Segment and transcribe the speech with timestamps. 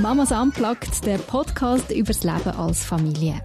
[0.00, 3.40] Mamas Unplugged, der Podcast über das Leben als Familie.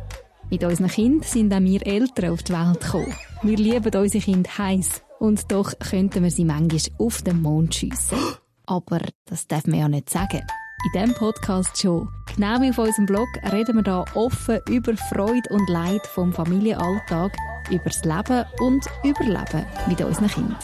[0.50, 3.16] Mit unseren Kindern sind auch wir Eltern auf die Welt gekommen.
[3.44, 8.18] Wir lieben unsere Kinder heiß und doch könnten wir sie manchmal auf den Mond schiessen.
[8.66, 10.42] Aber das darf man ja nicht sagen.
[10.86, 12.10] In diesem Podcast schon.
[12.36, 17.32] Genau wie auf unserem Blog reden wir hier offen über Freude und Leid vom Familienalltag,
[17.70, 20.58] über das Leben und Überleben mit unseren Kindern.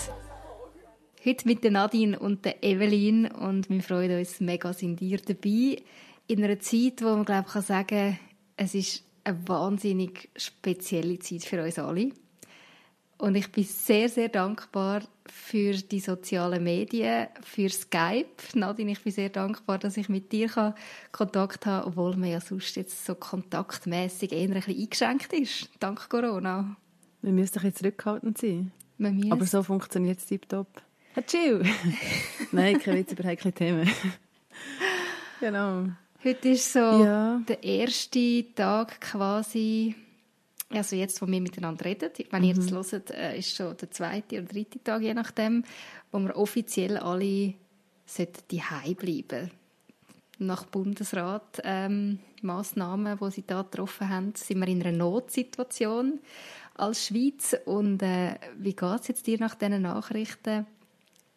[1.27, 5.81] Heute mit der Nadine und der Evelyn und wir freuen uns mega, sind ihr dabei.
[6.27, 8.19] In einer Zeit, wo man glaube ich, kann sagen
[8.57, 12.11] es ist eine wahnsinnig spezielle Zeit für uns alle.
[13.17, 18.29] Und ich bin sehr, sehr dankbar für die sozialen Medien, für Skype.
[18.53, 20.75] Nadine, ich bin sehr dankbar, dass ich mit dir
[21.11, 26.07] Kontakt habe, obwohl man ja sonst jetzt so kontaktmäßig eher ein bisschen eingeschränkt ist, dank
[26.07, 26.77] Corona.
[27.23, 28.71] Wir müssen ein bisschen zurückhaltend sein.
[29.31, 30.67] Aber so funktioniert es tiptop.
[31.15, 31.63] Hatschiu!
[32.51, 33.89] Nein, kein Witz über heikle Themen.
[35.39, 35.87] genau.
[36.21, 37.41] Heute ist so ja.
[37.47, 39.95] der erste Tag quasi,
[40.71, 42.09] also jetzt, wo wir miteinander reden.
[42.31, 42.47] Wenn mhm.
[42.49, 42.75] ihr das mhm.
[42.75, 45.63] hört, äh, ist schon der zweite oder dritte Tag, je nachdem,
[46.11, 47.53] wo wir offiziell alle
[48.51, 49.51] die bleiben
[50.37, 56.19] nach Bundesrat ähm, Massnahmen, die sie da getroffen haben, sind wir in einer Notsituation
[56.73, 57.55] als Schweiz.
[57.63, 60.67] Und äh, wie geht es jetzt dir nach diesen Nachrichten?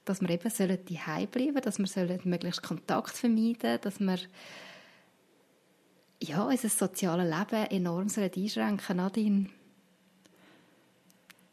[0.08, 4.18] Dass wir eben sollen bleiben dass wir sollen möglichst Kontakt vermeiden dass wir
[6.20, 9.46] ja, unser soziales Leben enorm sollen einschränken Nadine?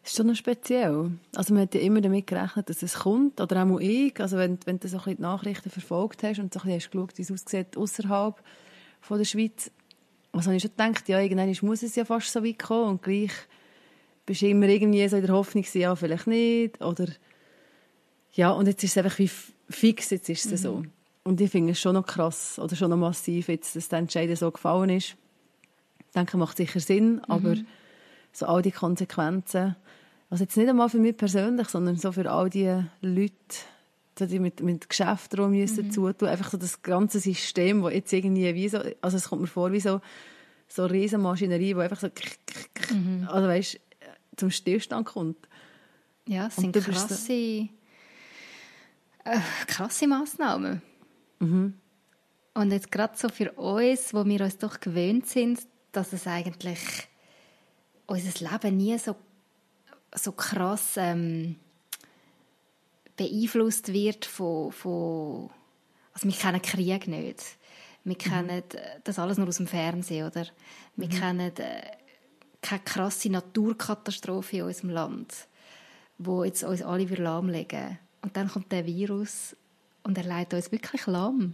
[0.01, 1.11] Das ist schon noch speziell.
[1.35, 4.19] Also man hat ja immer damit gerechnet, dass es kommt, oder auch ich.
[4.19, 7.17] Also wenn, wenn du so ein die Nachrichten verfolgt hast und so ein hast geschaut,
[7.17, 8.41] wie es aussieht außerhalb
[9.01, 9.71] von der Schweiz,
[10.31, 13.01] also habe ich schon gedacht, ja, irgendwann muss es ja fast so weit kommen und
[13.01, 13.31] gleich
[14.25, 17.07] bist du immer irgendwie so in der Hoffnung, ja, vielleicht nicht, oder
[18.35, 19.29] ja, und jetzt ist es einfach wie
[19.69, 20.63] fix, jetzt ist es mhm.
[20.63, 20.83] so.
[21.23, 24.37] Und ich finde es schon noch krass oder schon noch massiv, jetzt, dass der Entscheid
[24.37, 25.15] so gefallen ist.
[25.99, 27.21] Ich denke, macht sicher Sinn, mhm.
[27.27, 27.55] aber
[28.31, 29.75] so all die Konsequenzen,
[30.29, 33.33] also jetzt nicht einmal für mich persönlich, sondern so für all die Leute,
[34.19, 35.91] die mit, mit Geschäften rum müssen mhm.
[35.91, 39.47] zutun, einfach so das ganze System, wo jetzt irgendwie wie so, also es kommt mir
[39.47, 40.01] vor wie so,
[40.67, 42.07] so eine riesen Maschinerie, wo einfach so,
[42.93, 43.27] mhm.
[43.29, 43.79] also weißt,
[44.35, 45.37] zum Stillstand kommt.
[46.27, 47.69] Ja, es sind krasse...
[49.25, 50.81] Äh, krasse Massnahmen.
[51.39, 51.73] Mhm.
[52.53, 55.59] Und jetzt gerade so für uns, wo wir uns doch gewöhnt sind,
[55.91, 56.79] dass es eigentlich
[58.05, 59.15] unser Leben nie so,
[60.13, 61.55] so krass ähm,
[63.17, 65.49] beeinflusst wird von, von
[66.13, 67.57] also wir kennen Krieg nicht.
[68.03, 68.19] Wir mhm.
[68.19, 68.63] kennen
[69.03, 70.45] das alles nur aus dem Fernsehen, oder?
[70.95, 71.11] Wir mhm.
[71.11, 71.91] kennen äh,
[72.61, 75.33] keine krasse Naturkatastrophe in unserem Land,
[76.19, 79.55] wo jetzt uns alle lahmlegen und dann kommt der Virus
[80.01, 81.53] und er leitet uns wirklich lahm.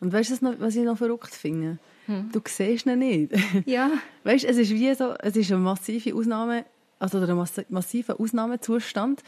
[0.00, 1.78] Und weißt du, was ich noch verrückt finde?
[2.06, 2.30] Hm.
[2.32, 3.32] Du siehst ihn nicht.
[3.66, 3.90] Ja.
[4.24, 6.64] Weißt, es ist wie so, es ist eine massive Ausnahme,
[6.98, 9.22] also ein massiver Ausnahmezustand.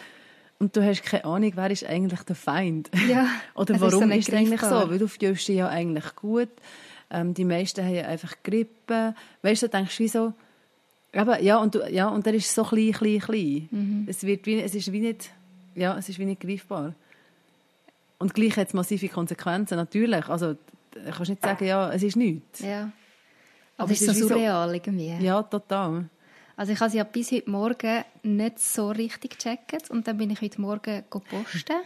[0.58, 2.90] Und du hast keine Ahnung, wer ist eigentlich der Feind?
[3.06, 4.88] Ja, Oder warum ist es eigentlich so?
[4.88, 6.48] Weil du fühlst dich ja eigentlich gut.
[7.10, 9.14] Ähm, die meisten haben ja einfach Grippe.
[9.42, 10.32] Weißt du, du denkst wie so,
[11.14, 13.68] aber, ja, und, du, ja, und der ist so klein, klein, klein.
[13.70, 14.06] Mhm.
[14.08, 15.30] Es, wird wie, es ist wie nicht
[15.74, 16.94] ja, es ist wie nicht greifbar.
[18.18, 20.28] Und gleich hat es massive Konsequenzen, natürlich.
[20.28, 20.54] Also,
[20.92, 22.60] du kannst nicht sagen, ja, es ist nichts.
[22.60, 22.92] Ja.
[23.76, 25.16] Aber, Aber es ist so surreal irgendwie.
[25.20, 26.08] Ja, total.
[26.56, 30.30] Also ich habe sie ja bis heute Morgen nicht so richtig gecheckt und dann bin
[30.30, 31.80] ich heute Morgen posten.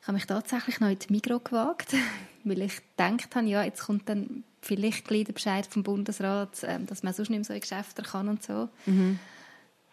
[0.00, 1.94] Ich habe mich tatsächlich noch in die Migros gewagt,
[2.44, 6.86] weil ich gedacht habe, ja, jetzt kommt dann vielleicht gleich der Bescheid vom Bundesrat, ähm,
[6.86, 8.68] dass man sonst nicht mehr so in Geschäfte kann und so.
[8.86, 9.18] Mhm.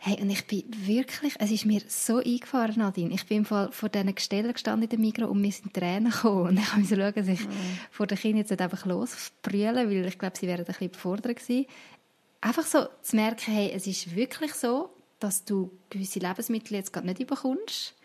[0.07, 3.15] Hey, und ich bin wirklich, es ist mir so eingefahren, Nadine.
[3.15, 6.11] Ich bin im Fall vor diesen Gestellen gestanden in der Migros und mir sind Tränen
[6.11, 6.49] gekommen.
[6.49, 7.49] Und ich musste schauen, dass ich mhm.
[7.89, 11.39] vor den Kindern jetzt nicht einfach losbrüllen, weil ich glaube, sie wären ein bisschen befordert
[11.39, 11.65] gewesen.
[12.39, 17.07] Einfach so zu merken, hey, es ist wirklich so, dass du gewisse Lebensmittel jetzt gerade
[17.07, 17.95] nicht bekommst.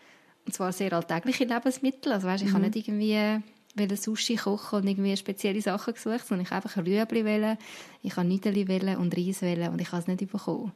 [0.47, 2.13] Und zwar sehr alltägliche Lebensmittel.
[2.13, 2.53] Also weißt, ich mhm.
[2.53, 3.43] kann nicht irgendwie
[3.75, 7.59] will Sushi kochen und irgendwie spezielle Sachen gesucht, sondern ich einfach Rüebli wählen,
[8.01, 10.71] ich habe Nudeln und Reis und ich habe es nicht bekommen.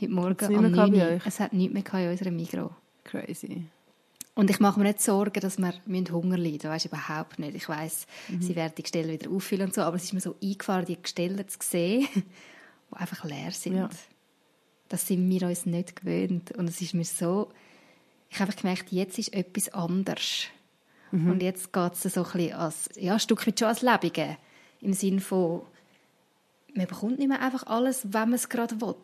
[0.00, 1.20] Heute Morgen um 9 Uhr.
[1.24, 2.70] Es hat nichts mehr in unserem Mikro.
[3.02, 3.64] Crazy.
[4.36, 5.72] Und ich mache mir nicht Sorgen, dass wir
[6.12, 6.70] Hunger leiden müssen.
[6.70, 7.56] Weißt, überhaupt nicht.
[7.56, 8.40] Ich weiss, mhm.
[8.40, 11.02] sie werden die Gestelle wieder auffüllen und so, aber es ist mir so eingefahren, die
[11.02, 13.76] Gestelle zu sehen, die einfach leer sind.
[13.76, 13.88] Ja.
[14.88, 16.52] Das sind wir uns nicht gewöhnt.
[16.52, 17.50] Und es ist mir so,
[18.30, 20.44] ich habe gemerkt, jetzt ist etwas anders.
[21.10, 21.32] Mhm.
[21.32, 24.36] Und jetzt geht es so ein bisschen als, ja, ein Stück weit schon als Lebige.
[24.80, 25.62] Im Sinne von,
[26.72, 28.94] man bekommt nicht mehr einfach alles, wenn man es gerade will.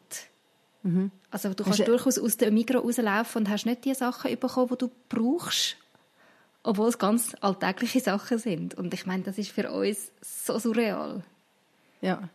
[0.85, 1.11] Mhm.
[1.31, 4.69] Also du kannst hast durchaus aus dem Mikro rauslaufen und hast nicht die Sachen bekommen,
[4.71, 5.77] die du brauchst.
[6.63, 8.75] Obwohl es ganz alltägliche Sachen sind.
[8.75, 11.23] Und ich meine, das ist für uns so surreal.
[12.01, 12.29] Ja.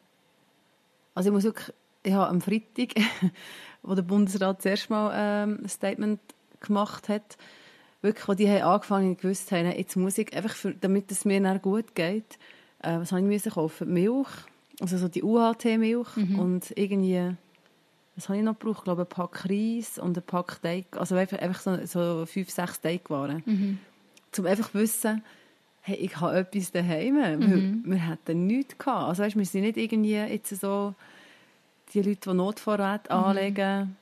[1.16, 1.74] Also ich muss wirklich,
[2.04, 2.96] ich habe am Freitag,
[3.84, 6.20] wo der Bundesrat zuerst mal ähm, ein Statement
[6.60, 7.38] gemacht hat,
[8.02, 11.26] wirklich, wo die haben angefangen und gewusst haben, jetzt muss ich einfach, für, damit es
[11.26, 12.38] mir dann gut geht,
[12.82, 13.94] äh, was habe ich müssen kaufen?
[13.94, 14.30] Milch,
[14.80, 16.40] also so die UHT-Milch mhm.
[16.40, 17.36] und irgendwie,
[18.20, 18.80] was habe ich noch gebraucht?
[18.80, 22.50] Ich glaube, ein Pack Reis und ein Pack Teig, also einfach, einfach so, so fünf,
[22.50, 23.42] sechs Teigwaren.
[23.46, 23.80] Mhm.
[24.38, 25.24] Um einfach zu wissen,
[25.80, 27.16] hey, ich habe etwas daheim.
[27.16, 27.84] Mhm.
[27.86, 29.08] Wir, wir hatten nichts gehabt.
[29.08, 30.94] Also weißt, wir sind nicht irgendwie jetzt so
[31.94, 33.24] die Leute, die Notvorräte mhm.
[33.24, 33.96] anlegen,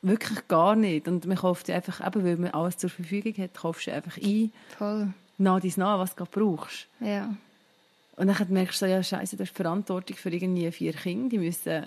[0.00, 1.06] wirklich gar nicht.
[1.06, 4.52] Und man kauft einfach, eben weil man alles zur Verfügung hat, kaufst du einfach ein.
[4.78, 5.12] Voll.
[5.36, 6.86] Nach dies nach, was du brauchst.
[6.98, 7.36] Ja.
[8.16, 11.84] Und dann merkst du ja, scheiße, du hast Verantwortung für irgendwie vier Kinder, die müssen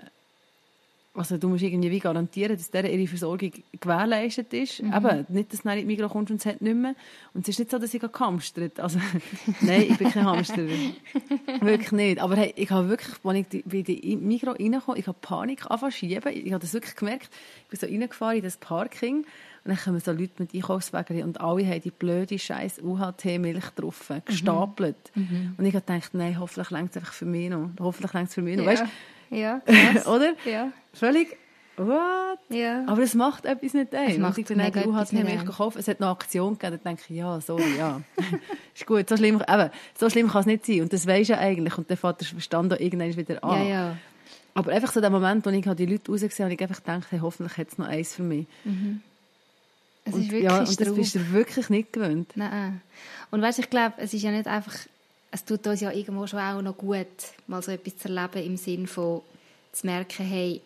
[1.18, 4.84] also du musst irgendwie wie garantieren, dass deren ihre Versorgung gewährleistet ist.
[4.84, 4.94] Mhm.
[4.94, 6.96] Eben, nicht, dass du in die Mikro kommst und es hat nicht mehr.
[7.34, 9.00] Und es ist nicht so, dass ich gehamstert Also,
[9.62, 10.64] nein, ich bin kein Hamster.
[11.62, 12.22] wirklich nicht.
[12.22, 15.92] Aber hey, ich habe wirklich, als ich in die Mikro reinkomme, ich habe Panik anfangen
[15.92, 16.32] schieben.
[16.34, 17.30] Ich habe das wirklich gemerkt.
[17.64, 19.26] Ich bin so reingefahren in das Parking und
[19.76, 24.96] dann kommen so Leute mit Einkaufswagen und alle haben die blöde scheiß UHT-Milch drauf, gestapelt.
[25.14, 25.22] Mhm.
[25.24, 25.56] Mhm.
[25.58, 27.72] Und ich habe gedacht, nein, hoffentlich längt es einfach für mich noch.
[27.80, 28.64] Hoffentlich längt es für mich noch.
[28.64, 28.72] Ja.
[28.72, 28.86] Weißt,
[29.30, 29.62] ja,
[30.06, 30.34] Oder?
[30.46, 30.72] Ja.
[30.94, 31.38] Völlig,
[31.78, 32.40] what?
[32.50, 32.84] Ja.
[32.88, 34.12] Aber es macht etwas nicht ein.
[34.12, 35.46] Es macht ich bin mega etwas nicht ein.
[35.46, 35.78] gekauft.
[35.78, 38.02] Es hat eine Aktion gegeben, da denke ich, ja, sorry, ja.
[38.76, 40.82] ist gut, so schlimm, eben, so schlimm kann es nicht sein.
[40.82, 41.78] Und das weisst du ja eigentlich.
[41.78, 43.68] Und dann der Verstand auch irgendwann wieder an.
[43.68, 43.98] Ja, ja.
[44.58, 47.20] Aber einfach so der Moment, wo ich die Leute rausgesehen habe, ich einfach gedacht, hey,
[47.20, 48.48] hoffentlich hat es noch eins für mich.
[48.64, 49.02] Mhm.
[50.04, 52.32] Es und, ist wirklich ja, und das bist du wirklich nicht gewöhnt.
[52.36, 52.82] Nein.
[53.30, 54.74] Und weißt, ich glaube, es ist ja nicht einfach,
[55.32, 57.08] es tut uns ja irgendwo schon auch noch gut,
[57.48, 59.22] mal so etwas zu erleben im Sinn von,
[59.72, 60.62] zu merken, hey,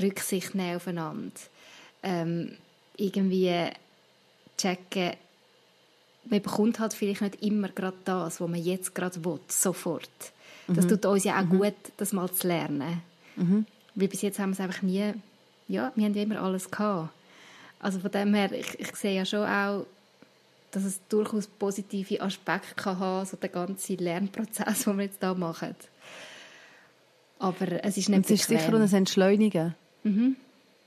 [0.00, 1.32] Rücksicht nehmen aufeinander.
[2.02, 2.56] Ähm,
[2.96, 3.70] irgendwie
[4.56, 5.12] checken,
[6.26, 10.08] man bekommt halt vielleicht nicht immer gerade das, was man jetzt gerade will, sofort.
[10.66, 10.90] Das mhm.
[10.90, 11.58] tut uns ja auch mhm.
[11.58, 13.02] gut, das mal zu lernen.
[13.36, 13.66] Mhm.
[13.94, 15.12] Weil bis jetzt haben wir es einfach nie,
[15.68, 17.10] ja, wir haben ja immer alles gehabt.
[17.80, 19.86] Also von dem her, ich, ich sehe ja schon auch,
[20.74, 25.34] dass es durchaus positive Aspekte kann haben, so der ganze Lernprozess, den wir jetzt hier
[25.34, 25.76] machen.
[27.38, 29.74] Aber es ist nicht Und es ist sicher ein Entschleunigen.
[30.02, 30.36] Mhm.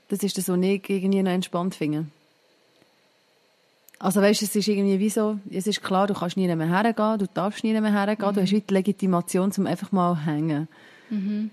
[0.08, 2.06] Das ist das, was ich irgendwie noch entspannt finde.
[3.98, 7.18] Also weißt, es ist irgendwie wie so, es ist klar, du kannst nie mehr hergehen,
[7.18, 8.34] du darfst nie mehr hergehen, mhm.
[8.34, 10.68] du hast wie die Legitimation, um einfach mal hängen.
[11.10, 11.50] Mhm.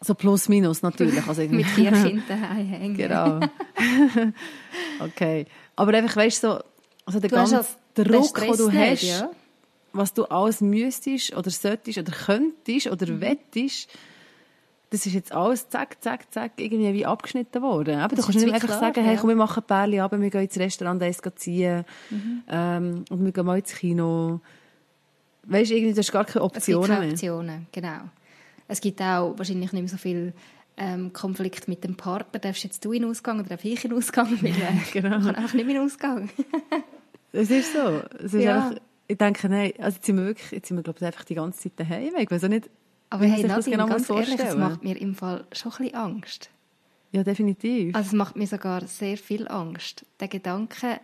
[0.00, 1.26] So plus minus natürlich.
[1.26, 2.96] Also Mit vier Kindern hängen.
[2.96, 3.40] Genau.
[5.00, 5.46] okay.
[5.76, 6.60] Aber einfach, weißt du, so,
[7.04, 9.30] also der ganze halt Druck, den du nicht, hast, ja?
[9.92, 13.20] was du alles müsstest oder solltest oder könntest oder mhm.
[13.20, 13.88] wettest,
[14.90, 17.98] das ist jetzt alles zack, zack, zack, irgendwie wie abgeschnitten worden.
[17.98, 20.30] Aber du kannst nicht einfach klar, sagen, hey, komm, wir machen ein Pärchen ab, wir
[20.30, 22.42] gehen ins Restaurant eins ziehen mhm.
[22.48, 24.40] ähm, und wir gehen mal ins Kino.
[25.44, 28.00] Weißt du, irgendwie, du hast gar keine Optionen es gibt keine Optionen, genau.
[28.68, 30.34] Es gibt auch wahrscheinlich nicht mehr so viel
[30.76, 32.40] ähm, Konflikt mit dem Partner.
[32.40, 34.30] Darfst jetzt du in den Ausgang oder darf ich in den Ausgang?
[34.42, 35.18] Weil, äh, genau.
[35.18, 36.30] Ich kann einfach nicht mehr in den Ausgang.
[37.34, 38.02] Es ist so.
[38.22, 38.66] Es ist ja.
[38.66, 41.24] einfach, ich denke, nein, also jetzt sind wir wirklich, jetzt sind wir, glaube ich, einfach
[41.24, 42.12] die ganze Zeit daheim.
[42.18, 42.68] Ich weiß auch nicht,
[43.12, 46.50] aber hey, Nadine, genau ganz ehrlich, das macht mir im Fall schon ein bisschen Angst.
[47.10, 47.94] Ja, definitiv.
[47.94, 50.06] Also es macht mir sogar sehr viel Angst.
[50.18, 50.98] Der Gedanke,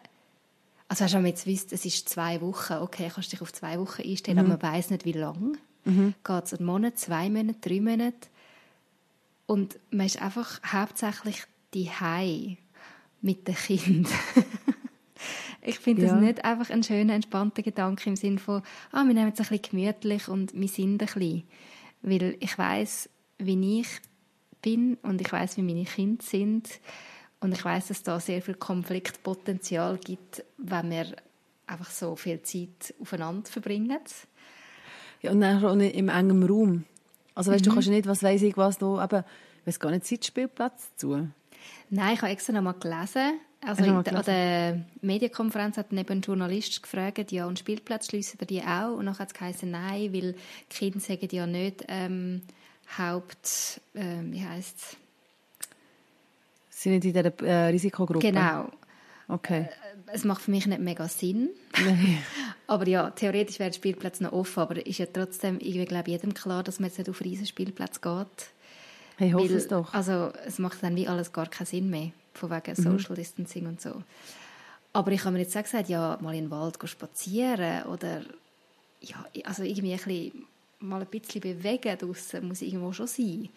[0.89, 3.79] also wenn man jetzt wisst, es ist zwei Wochen, okay, kannst du dich auf zwei
[3.79, 4.53] Wochen einstellen, mhm.
[4.53, 5.59] aber man weiß nicht, wie lang.
[5.85, 6.15] Mhm.
[6.25, 8.29] Geht es einen Monat, zwei Monate, drei Monate?
[9.49, 12.59] Und man ist einfach hauptsächlich die Hai
[13.23, 14.07] mit dem Kind.
[15.63, 16.13] ich finde ja.
[16.13, 18.63] das nicht einfach ein schöner, entspannter Gedanke im Sinne von,
[18.93, 21.45] ah, wir nehmen es ein bisschen gemütlich und wir sind ein bisschen.
[22.03, 23.89] Weil ich weiß, wie ich
[24.61, 26.69] bin und ich weiß, wie meine Kinder sind.
[27.41, 31.07] Und ich weiß, dass da sehr viel Konfliktpotenzial gibt, wenn wir
[31.67, 33.99] einfach so viel Zeit aufeinander verbringen.
[35.23, 36.85] Ja, und dann auch im engen Raum.
[37.39, 37.69] Also weißt, mhm.
[37.69, 39.25] du kannst ja nicht, was weiß ich was, du, aber
[39.65, 41.29] weiß gar nicht Zeitspielplatz zu.
[41.89, 43.39] Nein, ich habe extra noch mal gelesen.
[43.65, 48.61] Also in, an der Medienkonferenz hat neben ein Journalist gefragt, ja, und Spielplatz schliessen die
[48.63, 48.97] auch?
[48.97, 52.43] Und dann hat es geheißen, nein, weil die Kinder sagen ja nicht ähm,
[52.99, 54.97] Haupt, äh, wie heisst es?
[56.71, 58.19] Sind in dieser äh, Risikogruppe?
[58.19, 58.69] Genau.
[59.29, 59.61] Okay.
[59.61, 61.51] Äh, es macht für mich nicht mega Sinn.
[62.67, 66.35] aber ja, theoretisch wäre der Spielplatz noch offen, aber ist ja trotzdem, ich glaube jedem
[66.35, 68.51] klar, dass man jetzt nicht auf Riesenspielplatz geht.
[69.19, 69.93] Ich hoffe es doch.
[69.93, 72.99] Also es macht dann wie alles gar keinen Sinn mehr von wegen mhm.
[72.99, 74.03] Social Distancing und so.
[74.93, 78.23] Aber ich habe mir jetzt auch gesagt, ja, mal in den Wald spazieren oder
[79.01, 80.47] ja, also irgendwie ein bisschen,
[80.81, 83.49] mal ein bisschen bewegen draussen muss irgendwo schon sein.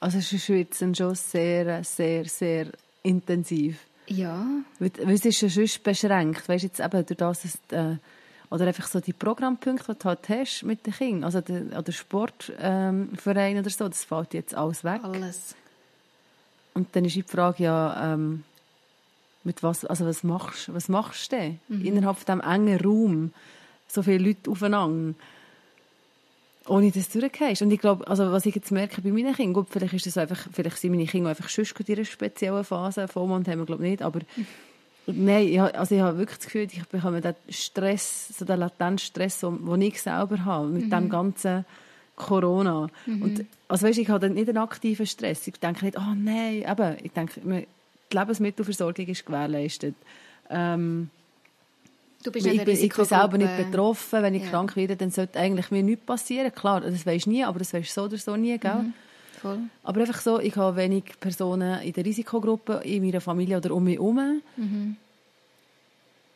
[0.00, 3.78] Also es ist jetzt schon sehr, sehr, sehr intensiv.
[4.06, 4.44] Ja.
[4.78, 7.96] Weil, weil es ist ja sonst beschränkt, weißt du, jetzt eben durch das, dass, äh,
[8.50, 11.92] oder einfach so die Programmpunkte, die du halt hast mit den Kindern, also der, oder
[11.92, 13.10] Sportverein
[13.56, 15.00] ähm, oder so, das fällt jetzt alles weg.
[15.04, 15.54] Alles.
[16.74, 18.44] Und dann ist die Frage ja, ähm,
[19.44, 21.84] mit was, also was machst, was machst du denn mhm.
[21.84, 23.32] innerhalb von diesem engen Raum,
[23.86, 25.14] so viele Leute aufeinander?
[26.66, 27.62] Ohne dass du durchgehst.
[27.62, 30.18] Und ich glaube, also was ich jetzt merke bei meinen Kindern, gut, vielleicht ist das
[30.18, 33.84] einfach, vielleicht sind meine Kinder einfach schon in einer speziellen Phase, Vollmond haben wir glaube
[33.84, 34.20] ich nicht, aber
[35.06, 38.98] nein, ich, also ich habe wirklich das Gefühl, ich bekomme den Stress, so den latenten
[38.98, 40.90] Stress, den ich selber habe, mit mhm.
[40.90, 41.64] dem ganzen
[42.16, 42.88] Corona.
[43.06, 43.22] Mhm.
[43.22, 45.46] Und, also weißt, ich habe dann nicht einen aktiven Stress.
[45.46, 49.94] Ich denke nicht, oh nein, eben, ich denke, die Lebensmittelversorgung ist gewährleistet.
[50.50, 51.10] Ähm,
[52.22, 54.22] Du bist ich, bin, ich bin selber nicht betroffen.
[54.22, 54.50] Wenn ich ja.
[54.50, 56.52] krank werde, dann sollte eigentlich mir nichts passieren.
[56.54, 58.74] Klar, das weisst nie, aber das weisst du so oder so nie, gell?
[58.74, 58.92] Mhm.
[59.40, 59.58] Voll.
[59.84, 63.84] Aber einfach so, ich habe wenig Personen in der Risikogruppe, in meiner Familie oder um
[63.84, 64.42] mich herum.
[64.56, 64.96] Mhm.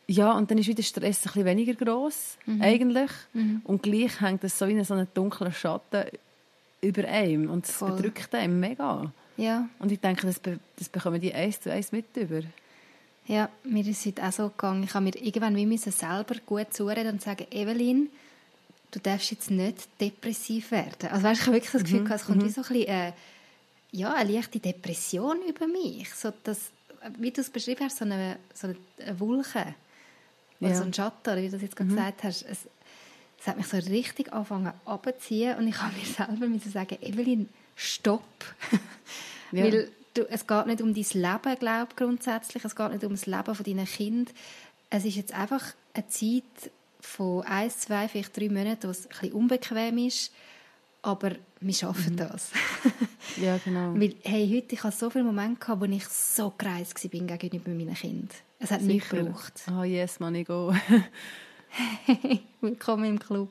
[0.07, 2.61] Ja, und dann ist wieder der Stress ein bisschen weniger gross, mhm.
[2.61, 3.11] eigentlich.
[3.33, 3.61] Mhm.
[3.63, 6.05] Und gleich hängt es so wie so einen dunklen Schatten
[6.81, 7.49] über einem.
[7.49, 9.11] Und es bedrückt einem mega.
[9.37, 9.67] Ja.
[9.79, 12.41] Und ich denke, das, be das bekommen die eins zu eins mit über.
[13.27, 14.83] Ja, mir ist es auch so gegangen.
[14.83, 18.09] Ich habe mir irgendwann wie selber gut zureden und sagen, Evelyn,
[18.91, 21.09] du darfst jetzt nicht depressiv werden.
[21.09, 22.11] Also weißt, ich habe wirklich das Gefühl, mhm.
[22.11, 22.45] es kommt mhm.
[22.45, 23.13] wie so ein bisschen, äh,
[23.91, 26.13] ja, eine leichte Depression über mich.
[26.13, 26.69] So, dass,
[27.17, 29.75] wie du es beschrieben hast, so eine, so eine Wolke.
[30.59, 30.75] Oder ja.
[30.75, 31.95] so ein Schatten, wie du das jetzt gerade mhm.
[31.95, 32.43] gesagt hast.
[32.43, 32.59] Es,
[33.39, 37.49] es hat mich so richtig angefangen abzuziehen und ich habe mir selber müssen sagen, Evelyn,
[37.75, 38.23] stopp.
[39.51, 39.63] ja.
[39.63, 39.89] Weil
[40.29, 42.63] es geht nicht um dein Leben, glaube ich, grundsätzlich.
[42.63, 44.33] Es geht nicht um das Leben deiner Kind.
[44.89, 49.09] Es ist jetzt einfach eine Zeit von ein, zwei, vielleicht drei Monaten, wo es ein
[49.09, 50.31] bisschen unbequem ist.
[51.01, 52.17] Aber wir schaffen mhm.
[52.17, 52.51] das.
[53.37, 53.93] ja, genau.
[53.93, 57.69] Weil, hey, heute, ich hatte so viele Momente, gehabt, wo ich so gereist war gegenüber
[57.69, 58.29] meinen Kindern.
[58.59, 59.53] Es hat nicht gebraucht.
[59.67, 60.73] Ah, oh, yes, man, ich go.
[62.61, 63.49] Willkommen im Club.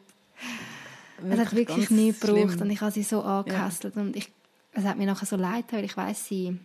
[1.18, 4.02] Wirklich es hat wirklich nicht gebraucht und ich habe sie so angehässelt ja.
[4.02, 4.32] und ich
[4.74, 6.58] es hat mir nachher so leid, weil ich weiß sie,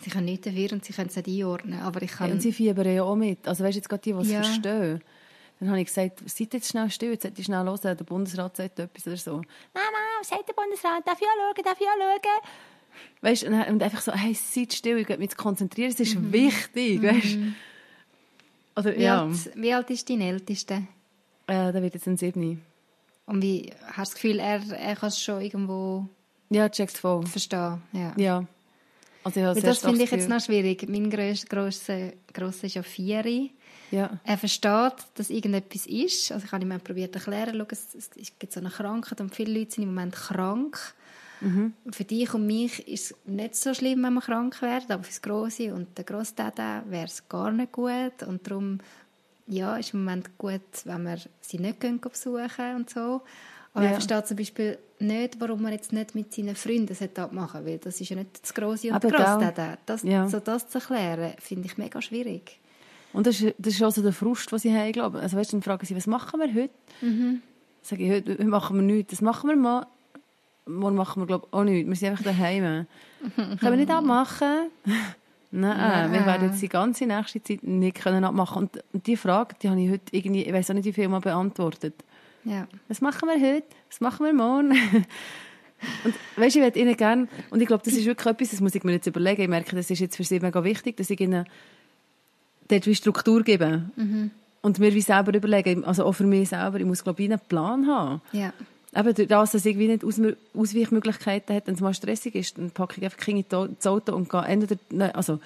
[0.00, 1.80] sie können nichts dafür und sie können es nicht einordnen.
[1.80, 2.26] Aber ich kann...
[2.26, 3.46] Hey, und sie fiebern ja auch mit.
[3.46, 4.42] Also weißt du, jetzt gerade die, die es ja.
[4.42, 5.00] verstehen.
[5.60, 8.80] Dann habe ich gesagt, seid jetzt schnell still, jetzt ich schnell hören, der Bundesrat sagt
[8.80, 9.30] etwas oder so.
[9.32, 11.06] Mama, was sagt der Bundesrat?
[11.06, 12.40] Darf ich anschauen, darf ich anschauen?
[13.20, 16.32] Weißt du, und einfach so, hey, seid still, ich mich zu konzentrieren, es ist mhm.
[16.32, 17.06] wichtig, mhm.
[17.06, 17.38] weißt
[18.76, 19.22] Oder, wie, ja.
[19.22, 20.82] alt, wie alt ist dein Ältester?
[21.46, 22.58] Äh, der wird jetzt ein Siebni.
[23.26, 26.08] Und wie, hast du das Gefühl, er, er kann es schon irgendwo
[26.52, 27.26] ja, check's voll.
[27.26, 28.12] Verstehe, ja.
[28.16, 28.44] Ja.
[29.24, 30.88] Also ich das finde ich jetzt noch schwierig.
[30.88, 33.50] Mein grosser, grosser, ist ja vier.
[33.90, 34.18] Ja.
[34.24, 36.32] Er versteht, dass irgendetwas ist.
[36.32, 39.34] Also ich habe ihm probiert zu erklären, schau, es, es gibt so eine Krankheit und
[39.34, 40.94] viele Leute sind im Moment krank.
[41.40, 41.74] Mhm.
[41.90, 45.10] Für dich und mich ist es nicht so schlimm, wenn man krank wird, aber für
[45.10, 48.22] das Grosse und der Grossdada wäre es gar nicht gut.
[48.26, 48.78] Und darum
[49.46, 53.22] ja, ist im Moment gut, wenn wir sie nicht besuchen und so.
[53.74, 53.90] Aber ja.
[53.90, 57.78] er versteht zum Beispiel nicht, warum man jetzt nicht mit seinen Freunden das machen weil
[57.78, 59.78] das ist ja nicht das Grosse und Aber Grosse.
[59.86, 60.28] Das, ja.
[60.28, 62.58] so das zu erklären, finde ich mega schwierig.
[63.12, 65.52] Und das ist, das ist auch so der Frust, den sie haben, glaube Also weißt,
[65.52, 66.74] dann fragen sie, was machen wir heute?
[67.00, 67.42] Mhm.
[67.82, 69.10] Sage ich, heute, heute machen wir nichts.
[69.10, 69.86] Das machen wir mal.
[70.66, 71.88] Morgen machen wir, glaube ich, auch nichts.
[71.88, 72.86] Wir sind einfach daheim.
[73.36, 74.70] Können wir nicht abmachen?
[75.54, 78.62] Nein, Nein, wir werden jetzt die ganze nächste Zeit nicht können abmachen.
[78.62, 81.08] Und, und die Frage, die habe ich heute irgendwie, ich weiß auch nicht, wie viel
[81.08, 81.92] mal beantwortet.
[82.44, 82.66] Ja.
[82.88, 83.66] Was machen wir heute?
[83.88, 84.70] Was machen wir morgen?
[86.04, 88.74] und weißt, ich würde ihnen gerne, und ich glaube, das ist wirklich etwas, das muss
[88.74, 91.20] ich mir jetzt überlegen, ich merke, das ist jetzt für sie mega wichtig, dass ich
[91.20, 91.46] ihnen
[92.68, 93.82] dort wie Struktur gebe.
[93.96, 94.30] Mhm.
[94.62, 97.40] Und mir wie selber überlegen, also auch für mich selber, ich muss, glaube ich, einen
[97.40, 98.20] Plan haben.
[98.32, 98.52] Ja.
[98.94, 100.20] Eben durch das, dass ich wie nicht Aus
[100.54, 104.28] Ausweichmöglichkeiten habe, wenn es mal stressig ist, dann packe ich einfach Kinder ins Auto und
[104.28, 105.40] gehe entweder, also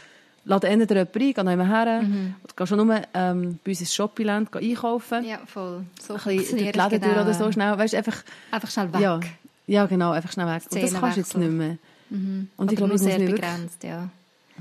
[0.47, 2.35] lade entweder jemanden ein, gehe noch her, mhm.
[2.45, 5.25] oder schon nur ähm, bei uns ins Shoppingland einkaufen.
[5.25, 5.85] Ja, voll.
[6.01, 7.23] So ein bisschen durch die Läden genau.
[7.23, 8.23] oder so schnell, weißt, einfach...
[8.51, 9.01] Einfach schnell weg.
[9.01, 9.21] Ja,
[9.67, 10.63] ja genau, einfach schnell weg.
[10.71, 11.79] Und das kannst du jetzt nicht mehr.
[12.11, 12.49] Mhm.
[12.57, 14.09] Und ich glaube, nur sehr begrenzt, ja.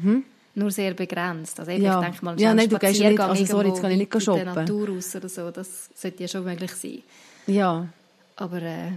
[0.02, 0.24] Hm?
[0.56, 1.60] Nur sehr begrenzt.
[1.60, 2.00] Also ja.
[2.00, 4.22] ich denke mal, ja, nein, du gehst ja nicht, also sorry, jetzt kann ich nicht
[4.22, 4.40] shoppen.
[4.40, 7.04] In der Natur raus oder so, das sollte ja schon möglich sein.
[7.48, 7.88] Ja.
[8.36, 8.62] Aber...
[8.62, 8.92] Äh,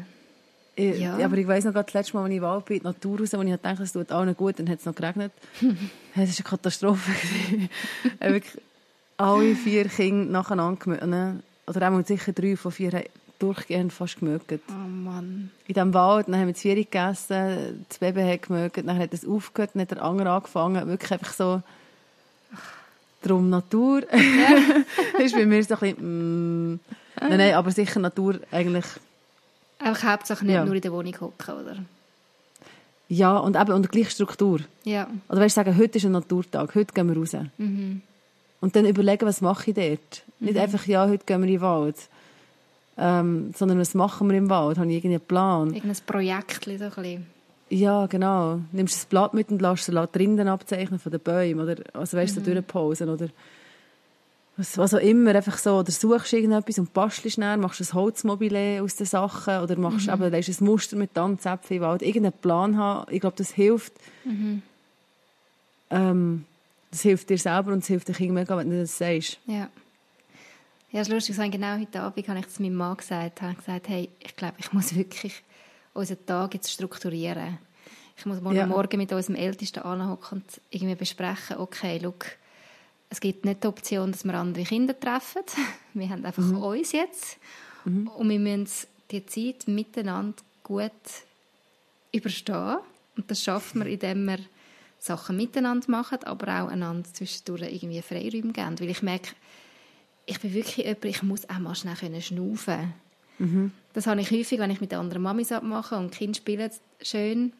[0.78, 1.25] ja.
[1.25, 3.42] aber ich weiss noch, das letzte Mal, als ich Wald bin, die Natur raus, wo
[3.42, 5.32] ich dachte, es tut allen gut, dann hat es noch geregnet.
[5.61, 5.68] es
[6.16, 7.12] war eine Katastrophe.
[8.20, 8.62] wirklich
[9.16, 11.42] alle vier Kinder nacheinander gemögt.
[11.66, 13.04] Oder auch sicher drei von vier haben
[13.38, 14.61] durchgehend fast gemögt.
[14.68, 15.50] Oh Mann.
[15.66, 19.26] In diesem Wald, dann haben wir Vieri gegessen, das Baby hat gemögt, dann hat es
[19.26, 20.87] aufgehört, dann hat der andere angefangen.
[20.88, 21.62] Wirklich einfach so...
[23.20, 24.02] Drum Natur.
[24.12, 25.18] Ja.
[25.18, 26.73] ist bei mir so ein bisschen...
[26.73, 26.80] Mm,
[27.20, 28.85] nein, nein, aber sicher Natur eigentlich
[29.78, 30.64] Einfach hauptsächlich nicht ja.
[30.64, 31.76] nur in der Wohnung hocken, oder?
[33.08, 34.61] Ja, und eben unter gleicher Struktur.
[34.85, 35.08] Ja.
[35.28, 37.37] Oder weißt du, sagen, heute ist ein Naturtag, heute gehen wir raus.
[37.56, 38.02] Mhm.
[38.61, 40.23] Und dann überlegen, was mache ich dort?
[40.40, 41.97] Nicht einfach, ja, heute gehen wir in den Wald.
[43.00, 44.76] Ähm, sondern was machen wir im Wald?
[44.78, 45.73] Habe ich irgendeinen Plan?
[45.73, 47.26] Irgendein Projekt so ein bisschen.
[47.70, 48.61] Ja, genau.
[48.73, 51.61] Nimmst das Blatt mit und lässt es drinnen abzeichnen von den Bäumen.
[51.61, 53.08] Oder, also weißt du, so durchposen.
[53.08, 53.28] Oder
[54.58, 55.34] was, was auch immer.
[55.34, 55.78] Einfach so.
[55.78, 59.58] Oder suchst irgendetwas und bastelst näher, machst ein Holzmobile aus den Sachen.
[59.60, 62.02] Oder machst eben, legst ein Muster mit Tanzäpfeln im Wald.
[62.02, 63.10] Irgendeinen Plan haben.
[63.12, 63.92] Ich glaube, das hilft.
[65.90, 66.44] Ähm,
[66.90, 69.38] das hilft dir selber und es hilft Kindern mega, wenn du das sagst.
[69.46, 69.68] Ja.
[70.90, 73.42] Ja, das ist lustig, so genau heute Abend habe ich das meinem Mann gesagt.
[73.42, 75.42] habe gesagt, hey, ich glaube, ich muss wirklich
[75.92, 77.58] unseren Tag jetzt strukturieren.
[78.16, 78.66] Ich muss morgen, Ja.
[78.66, 82.26] morgen mit unserem Ältesten anhocken und irgendwie besprechen, okay, look,
[83.10, 85.42] es gibt nicht die Option, dass wir andere Kinder treffen.
[85.94, 87.38] Wir haben einfach uns jetzt.
[87.84, 90.92] Und wir müssen die Zeit miteinander gut
[92.12, 92.78] überstehen.
[93.16, 94.38] Und das schaffen wir, indem wir
[94.98, 98.78] Sachen miteinander machen, aber auch einander zwischendurch irgendwie Freiräume geben.
[98.78, 99.30] Weil ich merke,
[100.26, 102.92] ich bin wirklich jemand, ich muss auch mal schnell können schnaufen
[103.94, 107.52] Das habe ich häufig, wenn ich mit anderen Mamis abmache und Kinder spielen schön.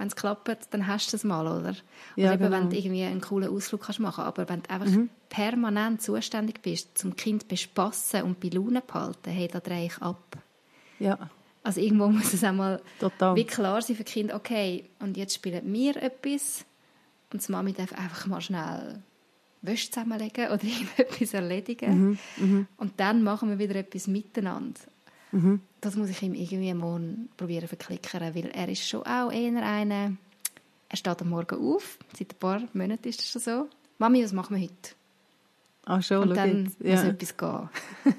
[0.00, 1.76] Wenn es klappt, dann hast du es mal, oder?
[2.16, 2.56] Ja, oder eben, genau.
[2.56, 4.90] wenn du irgendwie einen coolen Ausflug kannst machen Aber wenn du einfach
[5.28, 10.38] permanent zuständig bist, zum Kind bespassen und bei Laune behalten, hey, da drehe ich ab.
[11.00, 11.28] Ja,
[11.62, 13.36] Also irgendwo muss es auch mal total.
[13.36, 16.64] wie klar sein für die Kinder, okay, und jetzt spielen wir etwas
[17.30, 19.02] und die Mami darf einfach mal schnell
[19.60, 20.64] Wäsche zusammenlegen oder
[20.96, 22.18] irgendetwas erledigen.
[22.78, 24.80] Und dann machen wir wieder etwas miteinander.
[25.80, 30.12] Das muss ich ihm irgendwie morgen probieren verklickern, weil er ist schon auch eher einer,
[30.88, 33.68] er steht am Morgen auf, seit ein paar Monaten ist das schon so.
[33.98, 34.94] Mami, was machen wir heute?
[35.86, 36.80] Ach schon, Und dann jetzt.
[36.84, 37.08] muss Ja.
[37.08, 37.68] etwas gehen.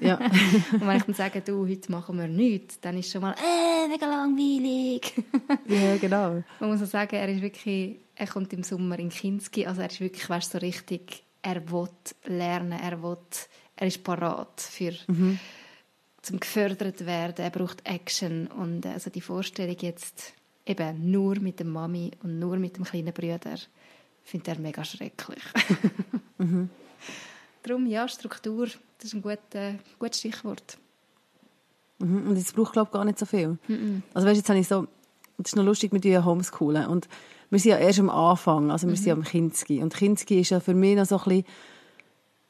[0.00, 0.16] ja.
[0.72, 3.88] Und wenn ich dann sage, du, heute machen wir nichts, dann ist schon mal, äh,
[3.88, 5.12] mega langweilig.
[5.68, 6.42] ja, genau.
[6.60, 9.90] Man muss auch sagen, er ist wirklich, er kommt im Sommer in Kinski, also er
[9.90, 11.88] ist wirklich, weißt, so richtig, er will
[12.24, 13.16] lernen, er will,
[13.76, 14.92] er ist parat für,
[16.22, 20.34] zum gefördert werden, er braucht Action und also die Vorstellung jetzt
[20.64, 23.56] eben nur mit der Mami und nur mit dem kleinen Bruder,
[24.22, 25.42] findet er mega schrecklich.
[27.64, 30.78] Darum, ja, Struktur, das ist ein guter, gutes Stichwort.
[31.98, 32.28] Mhm.
[32.28, 33.58] Und es braucht, glaube ich, gar nicht so viel.
[34.14, 34.86] Also weißt, jetzt habe ich so,
[35.38, 37.08] das ist noch lustig, mit dir Homeschoolen und
[37.50, 40.50] wir sind ja erst am Anfang, also wir sind ja am Kinski und Kinski ist
[40.50, 41.44] ja für mich noch so ein bisschen,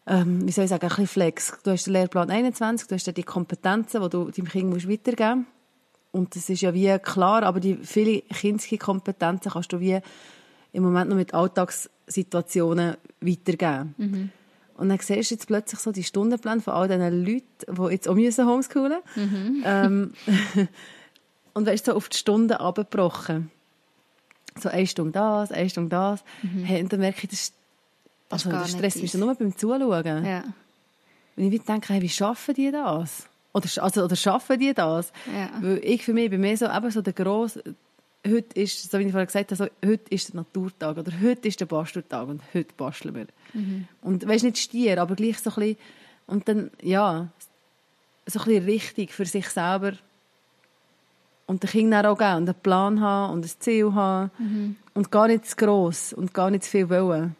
[0.06, 1.58] ähm, wie soll ich sagen, ein bisschen flex.
[1.62, 4.88] Du hast den Lehrplan 21, du hast ja die Kompetenzen, die du deinem Kind musst
[4.88, 5.62] weitergeben musst
[6.12, 9.98] und das ist ja wie klar, aber die viele Kinski-Kompetenzen kannst du wie
[10.72, 13.94] im Moment noch mit Alltagssituationen weitergeben.
[14.76, 18.08] Und dann siehst du jetzt plötzlich so die Stundenpläne von all diesen Leuten, die jetzt
[18.08, 19.00] auch müssen homeschoolen
[19.64, 20.12] ähm,
[21.54, 23.50] Und weißt so auf die Stunden abgebrochen.
[24.58, 26.24] So eine Stunde das, eine Stunde das.
[26.64, 27.54] Hey, und dann merke ich, Das ist
[28.33, 29.12] also, das deins.
[29.12, 30.25] dann nur beim Zuschauen.
[30.25, 30.45] Ja,
[31.37, 33.27] Und ich wie denke, hey, wie schaffen die das?
[33.53, 35.12] Oder, also, oder schaffen die das?
[35.33, 35.51] Ja.
[35.61, 37.62] Weil ich für mich bin mehr so, eben so der grosse,
[38.27, 41.49] heute ist, so wie ich vorher gesagt habe, so, heute ist der Naturtag oder heute
[41.49, 43.27] ist der Basteltag und heute basteln wir.
[44.01, 45.77] Und weißt nicht Stier, aber gleich so ein bisschen,
[46.27, 47.29] und dann, ja,
[48.27, 49.92] so ein bisschen richtig für sich selber
[51.47, 54.31] und den Kindern auch geben und einen Plan haben und ein Ziel haben
[54.95, 57.37] und gar nicht zu gross und gar nicht zu viel wollen.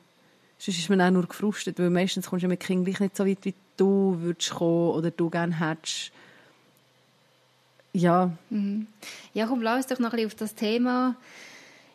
[0.65, 3.27] Sonst ist man auch nur gefrustet, weil meistens kommst du mit Kindern gleich nicht so
[3.27, 6.13] weit, wie du würdest kommen oder du gerne hättest.
[7.93, 8.31] Ja,
[9.35, 11.17] Ja, komm, lass uns doch noch ein bisschen auf das Thema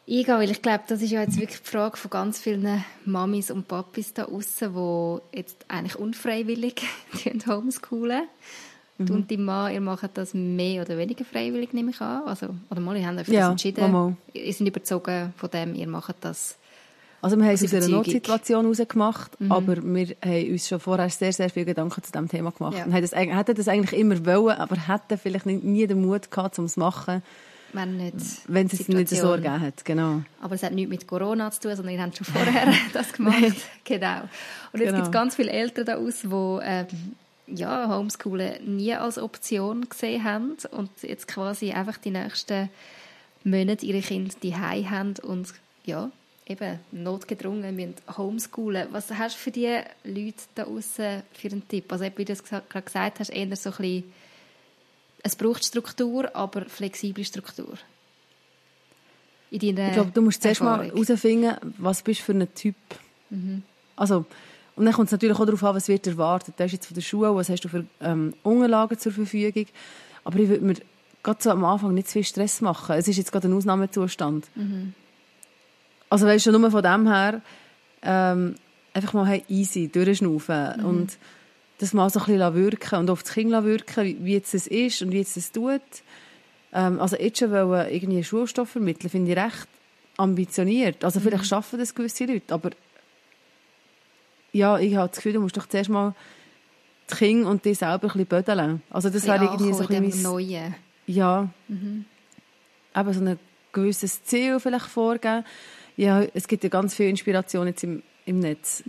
[0.06, 3.51] eingehen, weil ich glaube, das ist ja jetzt wirklich die Frage von ganz vielen Mamis
[3.51, 6.75] und Papis da draussen, die jetzt eigentlich unfreiwillig
[7.23, 8.23] die homeschoolen.
[8.99, 12.23] Du und dein Mann, ihr macht das mehr oder weniger freiwillig, nehme ich an.
[12.27, 13.91] Also, oder mal, ihr habt für Ja, das entschieden.
[13.91, 14.17] mal.
[14.34, 16.58] Ihr seid überzogen von dem, ihr macht das.
[17.21, 17.88] Also wir haben es Aus einer.
[17.88, 22.51] Notsituation herausgemacht, aber wir haben uns schon vorher sehr, sehr viele Gedanken zu diesem Thema
[22.51, 22.77] gemacht.
[22.77, 22.86] Ja.
[22.86, 26.01] Und haben das, eig- hätten das eigentlich immer wollen, aber hätten vielleicht nicht, nie den
[26.06, 27.23] Mut gehabt, um es zu machen,
[27.73, 28.15] Wenn nicht
[28.47, 29.43] wenn es jetzt nicht so Situation.
[29.43, 29.84] ergeben hat.
[29.86, 30.21] Genau.
[30.41, 33.36] Aber es hat nichts mit Corona zu tun, sondern ihr habt schon vorher das gemacht.
[33.84, 34.21] genau.
[34.71, 34.93] Und jetzt Genau.
[34.97, 36.27] gibt es ganz viele Eltern da aus, die
[36.63, 36.86] ähm,
[37.47, 42.69] ja, Homeschoolen nie als Option gesehen haben und jetzt quasi einfach die nächsten
[43.43, 45.53] Monate ihre Kinder die haben und
[45.86, 46.12] ja,
[46.48, 48.88] eben notgedrungen müssen homeschoolen.
[48.92, 51.92] Was hast du für die Leute da außen für einen Tipp?
[51.92, 54.04] Also wie du es gerade gesagt hast, eher so ein bisschen,
[55.24, 57.78] es braucht Struktur, aber flexible Struktur.
[59.50, 62.76] Ich glaube, du musst zuerst mal herausfinden, was bist du für ein Typ.
[63.96, 64.26] Also,
[64.76, 66.56] und dann kommt es natürlich auch darauf an, was wird erwartet.
[66.58, 69.66] Du hast jetzt von der Schule, was hast du für ähm, Unterlagen zur Verfügung.
[70.24, 70.76] Aber ich würde mir
[71.24, 72.96] gerade so am Anfang nicht zu viel Stress machen.
[72.96, 74.48] Es ist jetzt gerade ein Ausnahmezustand.
[76.10, 77.41] Also weißt du, nur von dem her
[78.02, 78.56] ähm,
[78.93, 81.17] einfach mal hey, easy durchschnaufen und
[81.80, 84.67] das mal so ein bisschen wirken und auf das Kind wirken, wie, wie jetzt es
[84.67, 85.82] ist und wie jetzt es tut.
[86.74, 89.67] Ähm, also jetzt schon wollen, irgendwie Schulstoff vermitteln, finde ich recht
[90.17, 91.04] ambitioniert.
[91.04, 92.72] Also vielleicht schaffen das gewisse Leute, aber
[94.52, 96.15] ja, ich habe das Gefühl, du musst doch zuerst mal
[97.12, 98.82] die Kinder und dich selber ein bisschen bödeln.
[98.89, 100.76] Also das wäre irgendwie so ein in bisschen Neuen.
[101.06, 101.50] ja.
[102.96, 103.39] Eben so ein
[103.72, 105.46] gewisses Ziel vielleicht vorgeben.
[105.98, 108.84] Ja, es gibt ja ganz viel Inspiration jetzt im, im Netz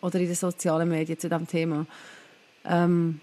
[0.00, 1.86] oder in den sozialen Medien zu diesem Thema.
[2.64, 3.20] Ähm,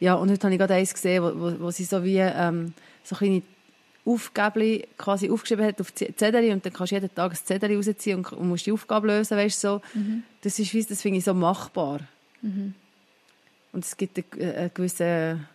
[0.00, 2.72] ja, und heute habe ich gerade eins gesehen, wo, wo, wo sie so wie ähm,
[3.04, 3.42] so kleine
[4.04, 8.18] Aufgaben quasi aufgeschrieben hat auf Zettel und dann kannst du jeden Tag ein Zettel rausziehen
[8.18, 9.80] und, und musst die Aufgabe lösen, weißt so.
[10.42, 12.00] Das ist, das finde ich so machbar.
[13.72, 15.46] Und es gibt einen, einen gewissen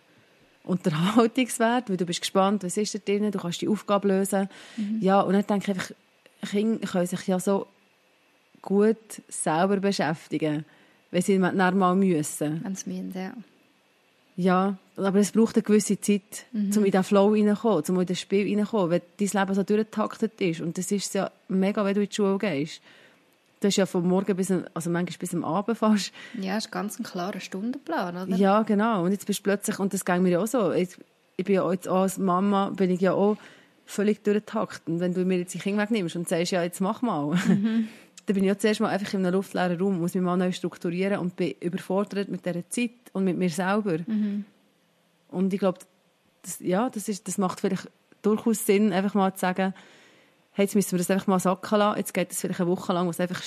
[0.64, 4.48] Unterhaltungswert, weil du bist gespannt, was ist da drin, du kannst die Aufgabe lösen.
[5.00, 5.94] Ja, und dann denke ich einfach,
[6.48, 7.66] Kinder können sich ja so
[8.60, 8.96] gut
[9.28, 10.64] selber beschäftigen,
[11.10, 12.60] wenn sie dann mal müssen.
[12.64, 13.32] Wenn sie müssen, ja.
[14.34, 18.18] Ja, aber es braucht eine gewisse Zeit, um in diesen Flow reinzukommen, um in das
[18.20, 20.60] Spiel reinzukommen, wenn dein Leben so durchgetaktet ist.
[20.62, 22.80] Und das ist ja mega, wenn du in die Schule gehst.
[23.60, 26.12] Du hast ja von morgen bis, am- also manchmal bis am Abend fast.
[26.40, 28.34] Ja, ist ganz ein klarer Stundenplan, oder?
[28.36, 29.04] Ja, genau.
[29.04, 30.88] Und jetzt bist du plötzlich, und das ging mir ja auch so, ich,
[31.36, 33.36] ich bin ja auch jetzt auch als Mama, bin ich ja auch
[33.92, 34.88] völlig durchgetaktet.
[34.88, 37.88] Und wenn du mir jetzt die Kinder wegnimmst und sagst, ja, jetzt mach mal, dann
[38.26, 41.18] bin ich ja zuerst mal einfach in einem luftleeren Raum, muss mich mal neu strukturieren
[41.18, 43.98] und bin überfordert mit dieser Zeit und mit mir selber.
[45.28, 45.78] Und ich glaube,
[46.42, 47.88] das, ja, das, ist, das macht vielleicht
[48.22, 49.74] durchaus Sinn, einfach mal zu sagen,
[50.52, 51.98] hey, jetzt müssen wir das einfach mal sacken lassen.
[51.98, 53.42] Jetzt geht es vielleicht eine Woche lang, wo es einfach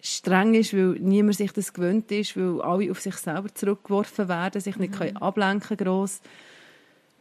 [0.00, 4.60] streng ist, weil niemand sich das gewöhnt ist, weil alle auf sich selber zurückgeworfen werden,
[4.60, 6.20] sich nicht können ablenken gross.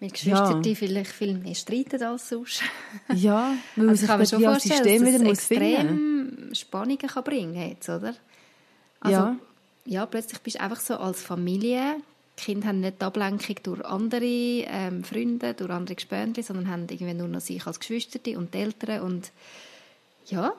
[0.05, 0.59] Mit Geschwistern, Ja.
[0.61, 2.61] die vielleicht viel mehr streiten als sonst.
[3.13, 6.97] Ja, weil man Also sich kann man das schon vorstellen, System dass finden extrem Spannungen
[6.99, 8.13] kann bringen jetzt, oder?
[8.99, 9.35] Also, Ja.
[9.85, 10.05] ja.
[10.05, 11.97] plötzlich bist du einfach so als Familie,
[12.37, 16.87] die Kinder haben nicht die Ablenkung durch andere ähm, Freunde, durch andere Gespöntchen, sondern haben
[16.89, 19.31] irgendwie nur noch sich als Geschwister und die Eltern und
[20.27, 20.53] ja,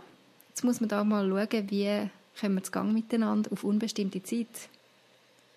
[0.49, 2.09] jetzt muss man da mal schauen, wie
[2.41, 4.47] kommen wir zu Gang miteinander auf unbestimmte Zeit.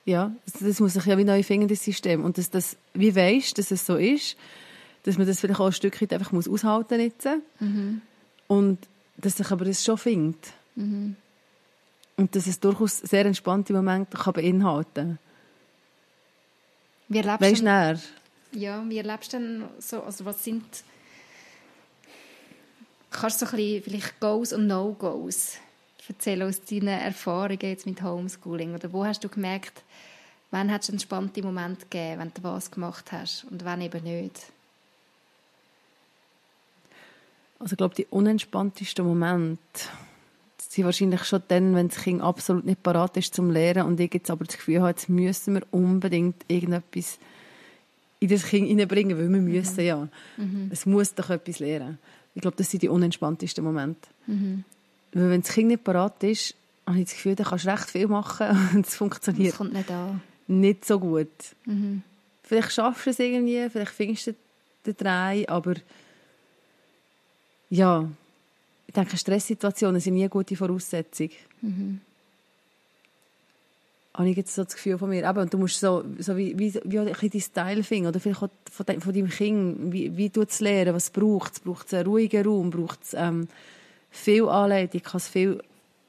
[0.09, 2.23] Ja, das, muss sich ja wie neu finden, das System.
[2.23, 4.35] Und dass das, wie weisst, dass es so ist,
[5.03, 7.27] dass man das vielleicht auch ein Stück weit einfach muss aushalten jetzt.
[8.47, 8.79] Und
[9.17, 10.51] dass sich aber das schon findet.
[10.75, 11.15] Und
[12.35, 15.19] dass es durchaus sehr entspannte Momente kann beinhalten
[17.07, 17.99] Wie erlebst Weißt du näher?
[18.53, 20.63] Ja, wie erlebst du denn so, also was sind,
[23.11, 25.59] kannst du so ein bisschen vielleicht Goes und No-Goes
[26.09, 28.75] erzählen aus deinen Erfahrungen jetzt mit Homeschooling?
[28.75, 29.83] Oder wo hast du gemerkt,
[30.51, 34.51] wann hat es entspannte Momente gegeben, wenn du was gemacht hast und wann eben nicht?
[37.59, 39.59] Also ich glaube, die unentspanntesten Momente
[40.57, 44.13] sind wahrscheinlich schon dann, wenn das Kind absolut nicht parat ist zum Lehren und ich
[44.13, 47.19] jetzt aber das Gefühl habe, jetzt müssen wir unbedingt irgendetwas
[48.19, 50.07] in das Kind hineinbringen, weil wir müssen ja.
[50.69, 51.97] Es muss doch etwas lernen.
[52.35, 54.07] Ich glaube, das sind die unentspanntesten Momente.
[55.13, 57.89] Weil wenn das Kind nicht parat ist, habe ich das Gefühl, dann kannst du recht
[57.89, 60.21] viel machen und es funktioniert Das kommt nicht an.
[60.47, 61.27] nicht so gut.
[62.43, 64.35] Vielleicht schaffst du es irgendwie, vielleicht findest du
[64.85, 65.75] den Dreh, aber
[67.69, 68.09] ja,
[68.87, 71.29] ich denke, Stresssituationen sind nie eine gute Voraussetzung.
[74.15, 75.29] Habe ich jetzt so das Gefühl von mir.
[75.29, 78.19] Eben, und du musst so, so wie, wie, wie ein bisschen deinen Style finden, oder
[78.19, 81.59] vielleicht auch von, de, von deinem Kind, wie, wie du es lernen, was braucht es?
[81.59, 82.71] Braucht es einen ruhigen Raum?
[82.71, 83.47] Braucht es ähm,
[84.09, 85.01] viel Anleitung?
[85.01, 85.61] Kann es viel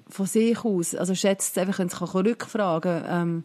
[0.09, 0.95] von sich aus?
[0.95, 3.23] Also schätzt es einfach, wenn es kann rückfragen kann.
[3.23, 3.43] Ähm,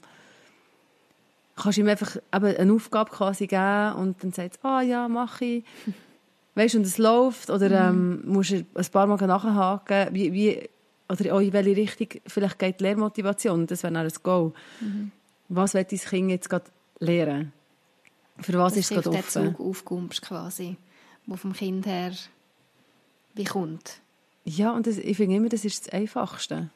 [1.55, 5.45] kannst du ihm einfach eben eine Aufgabe quasi geben und dann sagt ah ja, mache
[5.45, 5.63] ich.
[6.55, 10.69] Weißt du, und es läuft, oder ähm, musst du ein paar Mal nachhaken, wie, wie,
[11.09, 14.53] oder in welche Richtung vielleicht geht die Lehrmotivation, das wäre dann ein Go.
[15.49, 16.65] Was will dein Kind jetzt gerade
[16.99, 17.51] lernen?
[18.39, 19.55] Für was Das ist es gerade der offen?
[19.55, 20.77] Zug aufkommst quasi,
[21.25, 22.13] wo vom Kind her
[23.33, 24.01] wie kommt.
[24.45, 26.69] Ja, und das, ich finde immer, das ist das Einfachste.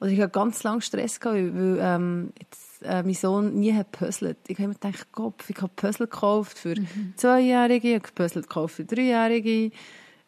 [0.00, 3.90] Also ich hatte ganz lange Stress, gehabt, weil, ähm, jetzt, äh, mein Sohn nie hat
[3.90, 4.36] puzzelt.
[4.48, 6.74] Ich habe immer gedacht, Gott, ich habe Puzzle gekauft für
[7.16, 9.74] Zweijährige, ich habe Puzzle gekauft für Dreijährige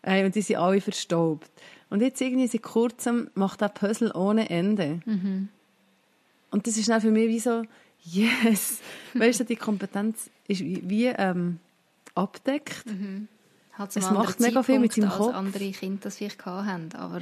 [0.00, 1.50] äh, und die sind alle verstaubt.
[1.90, 5.00] Und jetzt irgendwie seit kurzem macht er Puzzle ohne Ende.
[6.50, 7.62] Und das ist dann für mich wie so,
[8.02, 8.80] yes,
[9.14, 11.58] weißt du, die Kompetenz ist wie, wie ähm,
[12.14, 12.86] abdeckt.
[12.86, 13.28] Halt
[13.88, 15.34] zum Es macht mega viel mit seinem Kopf.
[15.34, 17.20] andere Kinder das vielleicht haben, aber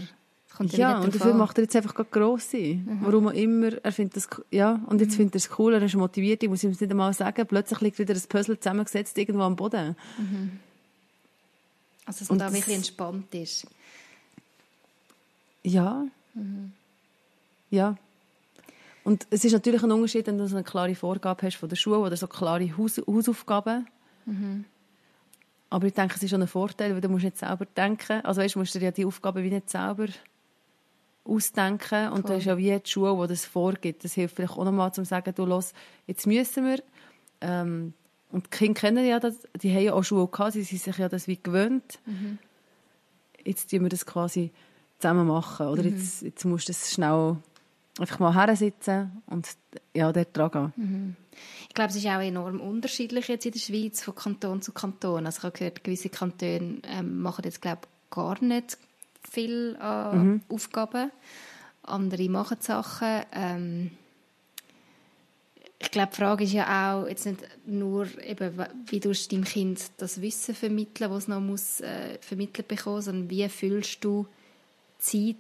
[0.61, 2.57] es ja, und dafür macht er jetzt einfach gerade grosse.
[2.57, 2.99] Mhm.
[3.01, 3.73] Warum auch immer.
[3.83, 5.17] Er findet das, ja, und jetzt mhm.
[5.17, 7.45] findet er es cool, er ist motiviert, ich muss ihm das nicht einmal sagen.
[7.47, 9.97] Plötzlich liegt wieder ein Puzzle zusammengesetzt irgendwo am Boden.
[10.17, 10.61] Mhm.
[12.07, 13.67] Also, dass man da wirklich entspannt ist.
[15.65, 16.05] Ja.
[16.35, 16.73] Mhm.
[17.71, 17.97] Ja.
[19.03, 21.77] Und es ist natürlich ein Unterschied, wenn du so eine klare Vorgabe hast von der
[21.77, 23.89] Schule oder so klare Haus Hausaufgaben.
[24.25, 24.65] Mhm.
[25.75, 28.25] Aber ich denke, es ist schon ein Vorteil, weil du musst nicht selber denken.
[28.25, 30.07] Also weißt, du musst dir ja die Aufgaben wie nicht selber
[31.25, 32.11] ausdenken.
[32.11, 32.31] Und cool.
[32.31, 34.05] da ist ja wie die Schule, die das vorgibt.
[34.05, 35.73] Das hilft vielleicht auch nochmal, um zu sagen, du, los,
[36.07, 36.81] jetzt müssen wir.
[37.41, 37.93] Ähm,
[38.31, 40.97] und die Kinder kennen ja das, die haben ja auch Schule gehabt, sie sind sich
[40.97, 41.99] ja das wie gewöhnt.
[42.07, 42.39] Mhm.
[43.45, 44.53] Jetzt tun wir das quasi
[45.01, 45.67] zusammen machen.
[45.67, 45.97] Oder mhm.
[45.97, 47.39] jetzt, jetzt musst du das schnell
[47.99, 49.49] einfach mal her sitzen und
[49.95, 50.73] ja, dort dran gehen.
[50.77, 51.17] Mhm.
[51.69, 55.27] Ich glaube, es ist auch enorm unterschiedlich jetzt in der Schweiz von Kanton zu Kanton.
[55.27, 58.79] Also ich habe gehört, gewisse Kantone ähm, machen jetzt glaube gar nicht
[59.29, 60.43] viel äh, mhm.
[60.49, 61.11] Aufgaben.
[61.83, 63.23] Andere machen Sachen.
[63.33, 63.91] Ähm,
[65.79, 69.81] ich glaube, die Frage ist ja auch jetzt nicht nur, eben, wie du deinem Kind
[69.99, 74.27] das Wissen vermitteln, was es noch muss, äh, vermittelt bekommen, sondern wie fühlst du
[74.99, 75.37] Zeit,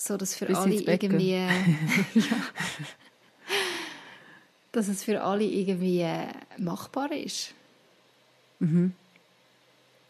[0.00, 1.48] so dass für Bis alle irgendwie ja,
[4.72, 6.06] dass es für alle irgendwie
[6.56, 7.54] machbar ist.
[8.60, 8.92] Mhm.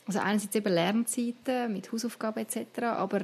[0.07, 3.23] Also einerseits eben Lernzeiten mit Hausaufgaben etc., aber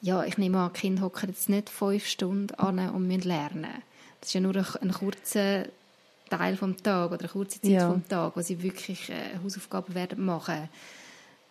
[0.00, 3.82] ja, ich nehme an, Kinder hocken jetzt nicht fünf Stunden an und müssen lernen.
[4.20, 5.66] Das ist ja nur ein, kurzer
[6.30, 7.88] Teil vom Tag oder eine kurze Zeit ja.
[7.88, 10.68] vom Tag, wo sie wirklich äh, Hausaufgaben werden machen.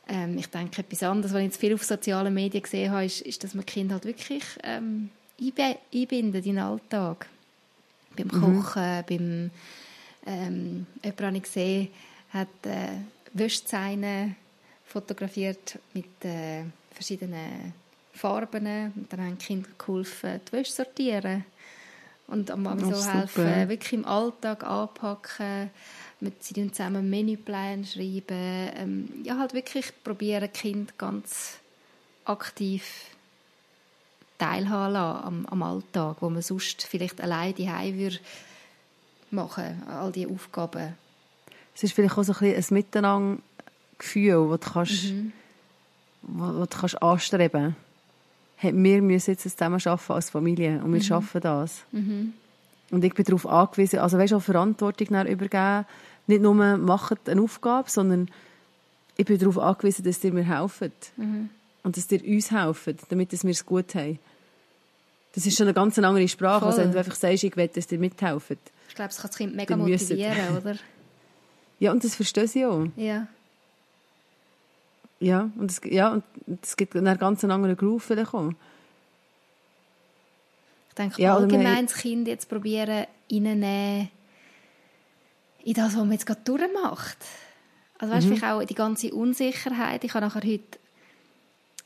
[0.08, 3.22] Ähm, ich denke, etwas anderes, was ich jetzt viel auf sozialen Medien gesehen habe, ist,
[3.22, 7.28] ist dass man Kinder halt wirklich ähm, einbindet in den Alltag.
[8.16, 8.62] Beim mhm.
[8.62, 9.52] Kochen, beim
[10.26, 11.88] ähm, jemand habe ich gesehen,
[12.30, 12.98] hat äh,
[13.34, 14.36] Wäschzeine
[14.86, 17.74] fotografiert mit äh, verschiedenen
[18.14, 18.94] Farben.
[18.96, 21.46] Und dann haben die Kinder geholfen, die Wäsche sortieren.
[22.28, 25.70] Und am Abend so helfen, wirklich im Alltag anpacken.
[26.20, 28.72] Mit sie zusammen Menüplan schreiben.
[28.76, 31.60] Ähm, ja, halt wirklich probieren, Kind ganz
[32.26, 32.84] aktiv
[34.38, 38.20] teilhaben lassen am, am Alltag, wo man sonst vielleicht alleine die würde
[39.32, 40.96] machen, all diese Aufgaben.
[41.76, 45.32] Es ist vielleicht auch so ein, ein Miteinandergefühl, das du, kannst, mhm.
[46.24, 47.76] wo du kannst anstreben
[48.62, 48.84] kannst.
[48.84, 51.04] Wir müssen jetzt zusammen arbeiten als Familie und wir mhm.
[51.04, 51.84] schaffen das.
[51.92, 52.34] Mhm.
[52.92, 55.86] Und ich bin darauf angewiesen, also weißt, auch Verantwortung übergeben.
[56.28, 58.30] Nicht nur macht eine Aufgabe, sondern
[59.18, 60.92] ich bin darauf angewiesen, dass ihr mir helfen.
[61.18, 61.50] Mhm.
[61.84, 64.20] Und dass ihr uns helfen, damit wir es gut haben.
[65.34, 67.88] Das ist schon eine ganz andere Sprache, als wenn du einfach sagst, ich will, dass
[67.88, 68.58] dir mithelfen.
[68.90, 70.76] Ich glaube, es kann das Kind mega motivieren, oder?
[71.80, 72.88] Ja, und das verstehe sie auch.
[72.96, 73.28] Ja.
[75.20, 76.24] Ja, und es, ja, und
[76.62, 78.52] es gibt einen ganz anderen Groove vielleicht auch.
[80.98, 84.10] Ich denke, ja, allgemein das Kind jetzt probieren, reinzunehmen
[85.64, 87.18] in das, was man jetzt gerade durchmacht.
[88.00, 88.44] Also weißt mhm.
[88.44, 90.04] auch die ganze Unsicherheit.
[90.04, 90.80] Ich habe nachher heute,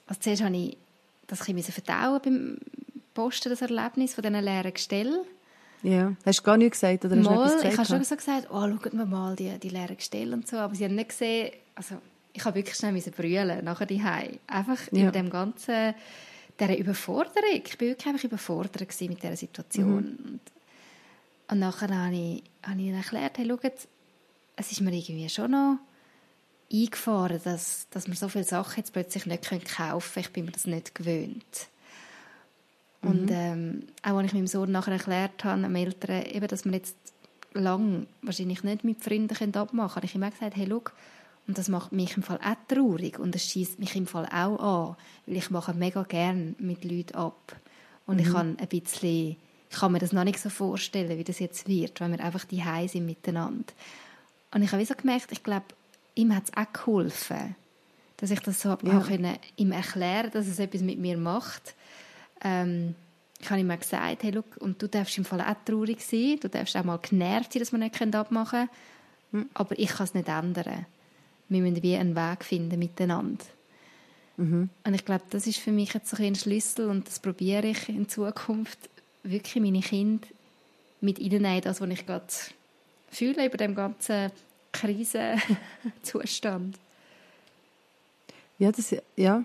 [0.07, 0.77] also zuerst habe ich
[1.27, 2.57] das ein bisschen verdauen beim
[3.13, 5.21] Posten, das Erlebnis von diesen leeren Gestellen.
[5.83, 6.13] Ja.
[6.25, 7.05] Hast du gar nichts gesagt?
[7.05, 7.65] Oder hast mal, gesagt?
[7.65, 10.57] ich habe schon so gesagt, oh, schaut mir mal die, die leeren Gestelle und so.
[10.57, 11.95] Aber sie haben nicht gesehen, also
[12.33, 15.03] ich habe wirklich schnell brüllen nachher die Einfach ja.
[15.03, 15.95] über dem ganzen,
[16.61, 17.61] dieser Überforderung.
[17.65, 19.87] Ich war wirklich einfach überfordert mit dieser Situation.
[19.87, 20.25] Mhm.
[20.25, 20.39] Und,
[21.49, 23.71] und nachher habe ich, habe ich ihnen erklärt, hey, schaut,
[24.55, 25.79] es ist mir irgendwie schon noch
[26.71, 30.25] eingefahren, dass, dass man so viele Sachen jetzt plötzlich nicht kaufen können.
[30.25, 31.67] Ich bin mir das nicht gewöhnt.
[33.01, 33.31] Und mhm.
[33.31, 36.95] ähm, auch als ich meinem Sohn nachher erklärt habe, am Eltern, eben, dass wir jetzt
[37.53, 40.83] lang wahrscheinlich nicht mit Freunden abmachen können, habe ich immer gesagt, hey, schau,
[41.47, 44.59] und das macht mich im Fall auch traurig und das schießt mich im Fall auch
[44.59, 47.55] an, weil ich mache mega gern mit Leuten ab.
[48.05, 48.21] Und mhm.
[48.21, 49.37] ich kann ein bisschen,
[49.69, 52.45] ich kann mir das noch nicht so vorstellen, wie das jetzt wird, wenn wir einfach
[52.45, 53.73] die sind miteinander.
[54.53, 55.65] Und ich habe so gemerkt, ich glaube,
[56.15, 57.55] ihm hat es auch geholfen,
[58.17, 58.75] dass ich das so ja.
[58.75, 61.73] auch können, ihm erklären dass es etwas mit mir macht
[62.43, 62.95] ähm,
[63.39, 66.37] ich habe ihm mal gesagt, hey, look, und du darfst im Fall auch traurig sein,
[66.39, 68.69] du darfst auch mal genervt sein, dass wir nicht abmachen
[69.31, 69.49] können, hm.
[69.53, 70.85] aber ich kann es nicht ändern.
[71.51, 73.43] Wir müssen wie einen Weg finden miteinander.
[74.37, 74.69] Mhm.
[74.83, 78.09] Und ich glaube, das ist für mich jetzt ein Schlüssel und das probiere ich in
[78.09, 78.79] Zukunft,
[79.23, 80.27] wirklich meine Kinder
[80.99, 82.25] mit ihnen das, was ich gerade
[83.11, 84.31] fühle über dem ganzen
[84.71, 86.77] Krisenzustand.
[88.57, 89.43] Ja, das, ja,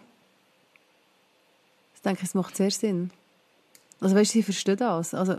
[2.07, 3.11] denke, es macht sehr Sinn.
[4.01, 5.13] Also weißt du, sie verstehen das.
[5.13, 5.37] Also,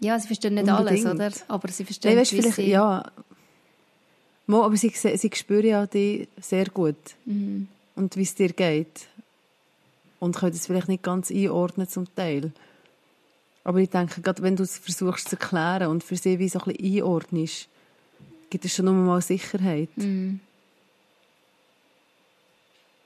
[0.00, 1.06] ja, sie verstehen nicht unbedingt.
[1.06, 1.44] alles, oder?
[1.48, 2.70] Aber sie verstehen Nein, weißt, vielleicht, sie...
[2.70, 3.10] Ja,
[4.48, 6.96] Mo, aber sie, sie spüren ja dich sehr gut.
[7.26, 7.68] Mhm.
[7.94, 9.06] Und wie es dir geht.
[10.20, 12.50] und können es vielleicht nicht ganz einordnen zum Teil.
[13.62, 16.58] Aber ich denke, gerade wenn du es versuchst zu erklären und für sie wie so
[16.60, 17.68] ein bisschen einordnest,
[18.50, 19.90] gibt es schon nochmal Sicherheit.
[19.96, 20.40] Mhm.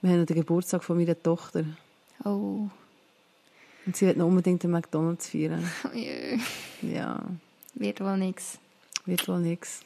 [0.01, 1.65] Wir haben noch den Geburtstag von meiner Tochter
[2.25, 2.69] Oh.
[3.87, 5.65] und sie will noch unbedingt den McDonalds feiern.
[5.85, 6.87] Oh.
[6.87, 7.21] Ja,
[7.75, 8.59] Wird wohl nichts.
[9.07, 9.81] wird wohl nichts.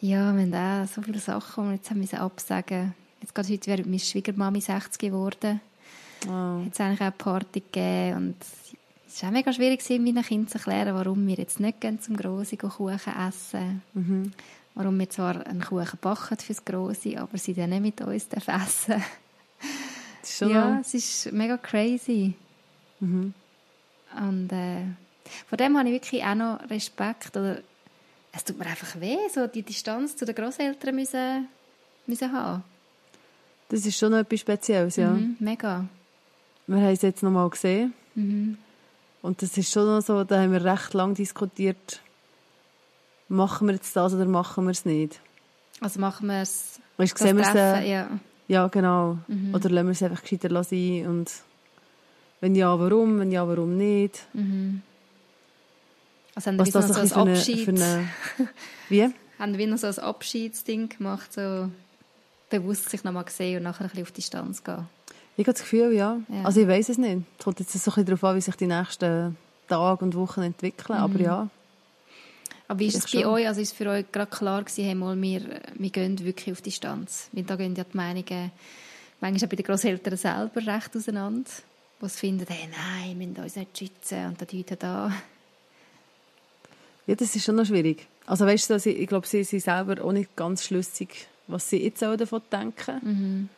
[0.00, 3.66] Ja, wir haben auch so viele Sachen, die wir jetzt haben absagen Jetzt gerade heute
[3.66, 5.60] wäre meine Schwiegermami 60 geworden.
[6.28, 6.60] Oh.
[6.64, 8.36] Jetzt eigentlich auch eine Party gegeben und
[9.06, 12.16] es war auch mega schwierig, meinen Kindern zu erklären, warum wir jetzt nicht gehen zum
[12.16, 13.82] Grossi gehen Kuchen essen.
[13.94, 14.32] Mhm.
[14.74, 18.54] Warum wir zwar einen Kuchen backen fürs Grossi, aber sie dann nicht mit uns dürfen
[18.54, 19.02] essen
[20.20, 22.34] Das ist schon Ja, es ist mega crazy.
[23.00, 23.32] Mhm.
[24.14, 24.82] Und äh,
[25.48, 27.36] von dem habe ich wirklich auch noch Respekt.
[27.36, 27.60] Oder
[28.36, 31.48] es tut mir einfach weh, so die Distanz zu den Großeltern müssen,
[32.06, 32.62] müssen haben.
[33.68, 35.10] Das ist schon etwas Spezielles, ja.
[35.10, 35.86] Mhm, mega.
[36.66, 37.94] Wir haben es jetzt noch mal gesehen.
[38.14, 38.58] Mhm.
[39.22, 42.00] Und das ist schon noch so, da haben wir recht lang diskutiert,
[43.28, 45.20] machen wir jetzt das oder machen wir es nicht.
[45.80, 46.80] Also machen wir es.
[46.96, 48.08] Weißt, sehen wir es, äh, ja.
[48.46, 49.18] ja genau.
[49.26, 49.54] Mhm.
[49.54, 51.30] Oder lassen wir es einfach gescheiter sein und
[52.40, 54.26] wenn ja, warum, wenn ja, warum nicht.
[54.32, 54.82] Mhm.
[56.36, 58.08] Also haben wir Was so das ein ein bisschen für eine, Abschied, für eine...
[58.88, 59.14] Wie?
[59.38, 61.70] haben wir noch so ein Abschiedsding gemacht, so
[62.50, 64.86] bewusst sich nochmal sehen und nachher ein bisschen auf Distanz gehen.
[65.36, 66.18] Ich habe das Gefühl, ja.
[66.28, 66.42] Ja.
[66.44, 67.22] Also ich weiß es nicht.
[67.38, 69.36] Es kommt jetzt so ein bisschen darauf an, wie sich die nächsten
[69.68, 70.98] Tage und Wochen entwickeln.
[70.98, 71.48] Aber ja,
[72.68, 73.32] Aber wie ist es bei schon.
[73.32, 73.46] euch?
[73.46, 76.62] Also ist es für euch gerade klar gewesen, hey, mal, wir, wir gehen wirklich auf
[76.62, 77.28] Distanz?
[77.32, 78.52] Weil da gehen ja die Meinungen
[79.20, 81.50] manchmal auch bei den Grosseltern selber recht auseinander,
[82.00, 85.12] die es finden, hey, nein, wir müssen uns nicht schützen und da Leute da.
[87.06, 88.06] Ja, das ist schon noch schwierig.
[88.26, 91.82] Also weißt du, sie- ich glaube, sie sind selber auch nicht ganz schlüssig, was sie
[91.84, 93.00] jetzt auch davon denken.
[93.02, 93.48] Mhm.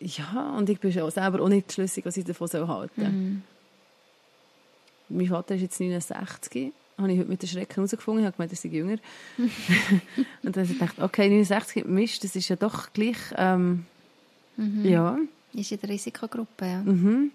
[0.00, 3.10] Ja, und ich bin auch selber auch nicht schlüssig, was ich davon soll halten soll.
[3.10, 3.42] Mhm.
[5.08, 6.72] Mein Vater ist jetzt 69.
[6.96, 8.22] Habe ich heute mit der Schrecken herausgefunden.
[8.22, 8.98] Ich habe gemeint, er sei jünger.
[9.38, 13.16] und dann habe ich gedacht, okay, 69 Mist, das ist ja doch gleich...
[13.36, 13.86] Ähm,
[14.56, 14.84] Mhm.
[14.84, 15.16] Ja.
[15.54, 16.82] Ist in der Risikogruppe, ja.
[16.82, 17.30] Mhm.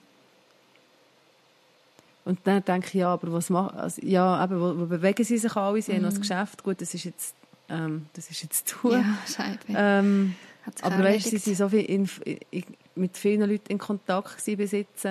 [2.26, 3.78] Und dann denke ich, ja, aber was machen...
[3.78, 5.82] Also, ja, eben, wo, wo bewegen sie sich alle?
[5.82, 6.64] Sie haben noch das Geschäft.
[6.64, 7.36] Gut, das ist jetzt...
[7.70, 8.92] Ähm, das ist jetzt zu.
[8.92, 9.60] Ja, Scheibe.
[9.70, 10.36] Ähm,
[10.82, 12.10] aber weißt du, sie sind so viel in,
[12.52, 12.64] in,
[12.96, 15.04] mit vielen Leuten in Kontakt gewesen jetzt.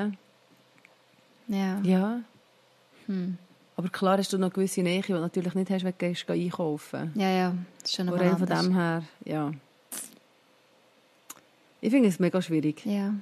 [1.48, 1.80] Ja.
[1.82, 2.20] Ja.
[3.06, 3.38] Hm.
[3.76, 6.30] Aber klar hast du noch gewisse Nähe, die du natürlich nicht hast, wenn du gehst
[6.30, 7.12] einkaufen.
[7.14, 9.52] ja, ja, das ist schon nochmal von dem her, ja.
[11.80, 12.84] Ich finde es mega schwierig.
[12.86, 13.12] Ja.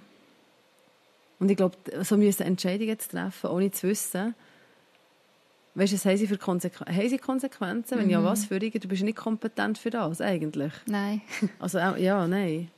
[1.42, 4.36] Und ich glaube, so müssen Entscheidungen zu treffen, ohne zu wissen,
[5.74, 7.98] weißt du, was haben sie für Konsequ haben sie Konsequenzen?
[7.98, 8.12] Wenn Mhm.
[8.12, 8.84] ja, was für irgend?
[8.84, 10.72] Du bist nicht kompetent für das, eigentlich.
[10.86, 11.20] Nein.
[11.58, 12.68] Also, ja, nein.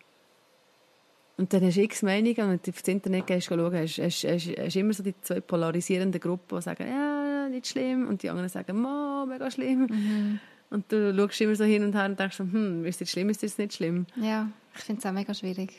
[1.37, 4.25] Und dann hast du x Meinungen und wenn du aufs Internet gehst, schauen, hast, hast,
[4.25, 8.31] hast, hast immer so die zwei polarisierenden Gruppen, die sagen, ja, nicht schlimm, und die
[8.31, 9.89] anderen sagen, ma, mega schlimm.
[9.91, 10.41] Mhm.
[10.71, 13.43] Und du schaust immer so hin und her und denkst, hm, ist das schlimm, ist
[13.43, 14.07] das nicht schlimm?
[14.17, 15.75] Ja, ich finde es auch mega schwierig.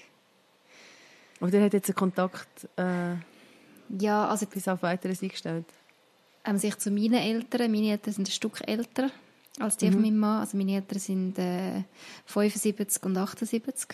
[1.40, 3.16] Aber der hat jetzt einen Kontakt äh,
[4.00, 5.66] Ja, also bis auf weiteres eingestellt.
[6.46, 7.72] ähm, sich zu meinen Eltern.
[7.72, 9.10] Meine Eltern sind ein Stück älter
[9.60, 10.40] als die von meinem Mann.
[10.42, 11.84] Also meine Eltern sind äh,
[12.26, 13.88] 75 und 78.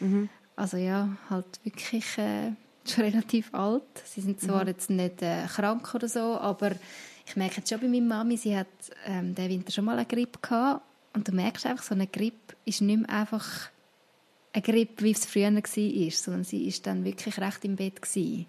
[0.00, 0.28] Mhm.
[0.56, 2.52] Also ja, halt wirklich äh,
[2.86, 3.82] schon relativ alt.
[4.04, 6.72] Sie sind zwar jetzt nicht äh, krank oder so, aber
[7.26, 8.66] ich merke jetzt schon bei meiner Mami, sie hat
[9.06, 10.82] ähm, den Winter schon mal eine Grippe gehabt.
[11.14, 13.70] Und du merkst einfach, so eine Grippe ist nicht mehr einfach
[14.54, 18.46] eine Grippe, wie es früher war, sondern sie ist dann wirklich recht im Bett gewesen.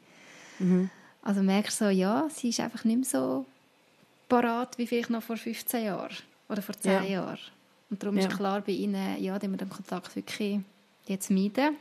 [1.21, 3.45] Also merkst du so, ja, sie ist einfach nicht mehr so
[4.29, 6.15] parat wie vielleicht noch vor 15 Jahren
[6.47, 7.03] oder vor 10 Ja.
[7.03, 7.39] Jahren.
[7.89, 8.27] Und darum Ja.
[8.27, 10.59] ist klar bei ihnen, ja, die wir den Kontakt wirklich
[11.07, 11.75] jetzt meiden.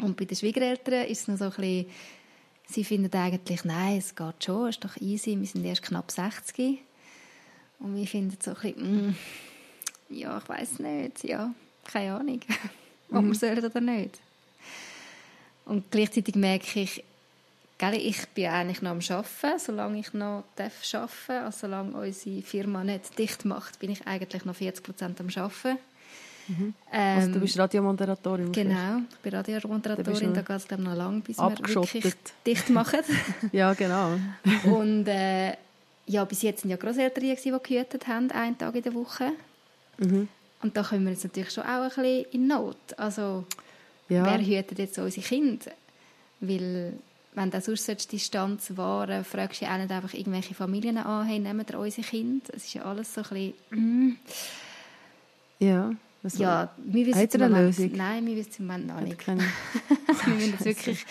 [0.00, 1.86] Und bei den Schwiegereltern ist es noch so ein bisschen,
[2.68, 6.10] sie finden eigentlich, nein, es geht schon, es ist doch easy, wir sind erst knapp
[6.10, 6.78] 60.
[7.78, 9.16] Und wir finden so ein bisschen, mm,
[10.10, 11.54] ja, ich weiß nicht, ja,
[11.84, 12.40] keine Ahnung,
[13.10, 14.18] ob wir sollen oder nicht.
[15.64, 17.02] Und gleichzeitig merke ich,
[17.78, 21.44] gell, ich bin eigentlich noch am Arbeiten, solange ich noch darf arbeiten darf.
[21.44, 25.78] Also solange unsere Firma nicht dicht macht, bin ich eigentlich noch 40 Prozent am Arbeiten.
[26.90, 28.52] Also, Ähm, du bist Radiomoderatorin.
[28.52, 32.14] Genau, ich bin Radiomoderatorin, Da geht es noch lange, bis wir wirklich
[32.46, 33.00] dicht machen.
[33.52, 34.18] Ja, genau.
[34.64, 35.54] Und äh,
[36.06, 39.32] ja, bis jetzt sind ja Grosseltern, die die gehütet haben, einen Tag in der Woche.
[39.98, 40.28] Mhm.
[40.64, 42.78] Und da kommen wir jetzt natürlich schon auch ein bisschen in Not.
[42.96, 43.44] Also,
[44.08, 44.24] Ja.
[44.24, 45.70] wer hütet jetzt unsere Kinder?
[46.40, 46.94] Weil,
[47.34, 51.38] wenn du sonst Distanz wahren fragst du ja auch nicht einfach irgendwelche Familien an, hey,
[51.38, 52.46] nehmen ihr unsere Kinder?
[52.56, 53.54] Es ist ja alles so ein bisschen,
[54.08, 54.16] mm,
[55.58, 55.94] Ja.
[56.22, 57.92] Was Ja, wir wissen eine Moment, Lösung?
[57.98, 59.26] Nein, wir wissen es im Moment noch Hat nicht.
[59.26, 61.04] wir müssen jetzt wirklich,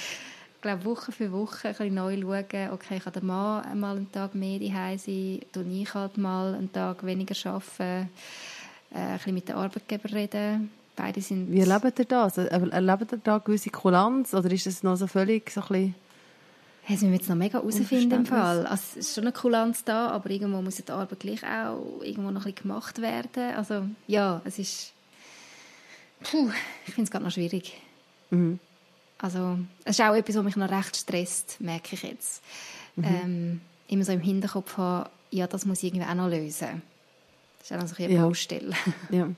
[0.55, 4.11] ich glaube, Woche für Woche ein bisschen neu schauen, okay, kann der Mann einmal einen
[4.11, 8.09] Tag mehr daheim sein, tue ich halt mal einen Tag weniger arbeiten,
[8.93, 10.71] äh, ein bisschen mit den Arbeitgeber reden.
[10.95, 11.51] Beide sind...
[11.51, 12.37] Wie erlebt ihr das?
[12.37, 15.95] Er- Erlebt ihr da gewisse Kulanz oder ist das noch so völlig so ein bisschen...
[16.85, 18.25] Hey, Das müssen wir jetzt noch mega herausfinden im.
[18.25, 18.65] Fall.
[18.67, 22.01] Also, es ist schon eine Kulanz da, aber irgendwo muss ja die Arbeit gleich auch
[22.03, 23.55] irgendwo noch ein bisschen gemacht werden.
[23.55, 24.91] Also, ja, es ist...
[26.23, 26.49] Puh,
[26.85, 27.73] ich finde es gerade noch schwierig.
[28.29, 28.59] Mhm.
[29.17, 32.43] Also, es ist auch etwas, was mich noch recht stresst, merke ich jetzt.
[33.01, 36.81] Ähm, immer so im Hinterkopf haben, ja, das muss ich irgendwie auch noch lösen.
[37.67, 38.25] Das ist auch so ein eine Ja.
[38.25, 38.73] Baustelle.
[39.09, 39.29] Ja.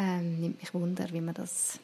[0.00, 1.80] Ähm, nimmt mich Wunder, wie man das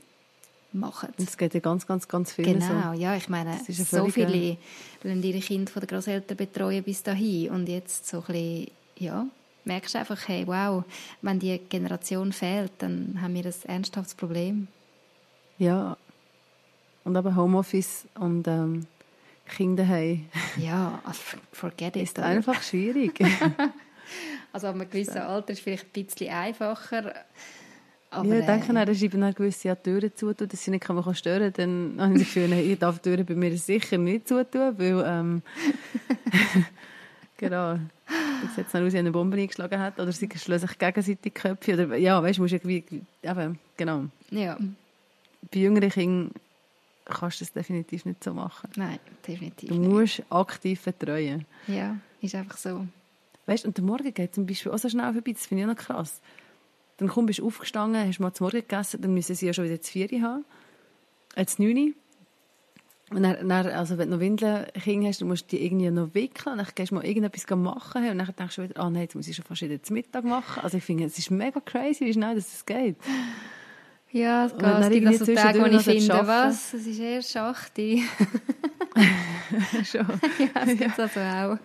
[0.73, 1.09] macht.
[1.19, 3.01] Es geht ja ganz, ganz, ganz vielen Genau, so.
[3.01, 4.57] ja, ich meine, eine so viele
[5.03, 9.27] lassen ihre Kinder von den Großeltern betreuen bis dahin und jetzt so ein bisschen, ja,
[9.65, 10.85] merkst du einfach, hey, wow,
[11.23, 14.69] wenn die Generation fehlt, dann haben wir ein ernsthaftes Problem.
[15.59, 15.97] Ja.
[17.03, 18.87] Und aber Homeoffice und ähm,
[19.49, 20.21] Kinder haben,
[20.57, 21.03] Ja,
[21.53, 22.03] forget it.
[22.05, 23.19] ist einfach schwierig.
[24.55, 27.13] Also ab einem gewissen Alter ist es vielleicht ein bisschen einfacher.
[28.11, 31.15] Aber, ja, ich denke, äh, dass ich dann gewisse Türen zutun, dass sie nicht kann
[31.17, 31.97] stören kann.
[31.97, 35.03] Dann habe ich das Gefühl, ich darf die Türen bei mir sicher nicht zutun, weil...
[35.05, 35.43] Ähm,
[37.37, 37.81] genau.
[38.45, 39.99] Das jetzt dann aus, wie eine Bombe eingeschlagen hat.
[39.99, 41.73] Oder sie schlagen sich gegenseitig Köpfe.
[41.75, 42.85] Oder, ja, weißt du, musst irgendwie...
[43.25, 44.05] Eben, genau.
[44.31, 44.57] ja,
[45.53, 46.31] Bei jüngeren Kindern
[47.07, 48.71] kannst du das definitiv nicht so machen.
[48.77, 49.91] nein, definitiv Du nicht.
[49.91, 51.45] musst aktiv betreuen.
[51.67, 52.87] Ja, ist einfach so.
[53.47, 55.75] Weißt und der Morgen geht zum Beispiel auch so schnell vorbei, das finde ich auch
[55.75, 56.21] noch krass.
[56.97, 59.65] Dann komm, bist du aufgestanden, hast mal zum Morgen gegessen, dann müssen sie ja schon
[59.65, 60.45] wieder zu vier haben.
[61.35, 61.95] Äh, zu neun.
[63.11, 65.91] Und dann, dann, also wenn du noch Windeln Kinder hast, dann musst du die irgendwie
[65.91, 66.57] noch wickeln.
[66.57, 68.09] Dann gehst du mal irgendetwas machen.
[68.09, 70.25] Und dann denkst du wieder, ah nein, jetzt muss ich schon fast wieder zum Mittag
[70.25, 70.63] machen.
[70.63, 72.97] Also ich finde, es ist mega crazy, wie schnell das geht.
[74.19, 74.63] Ja, es geht.
[74.63, 77.99] Es gibt also Tage, wo ich finde, was, es ist erst 8 Uhr.
[79.85, 80.07] schon.
[80.39, 81.59] ja, das gibt es also auch.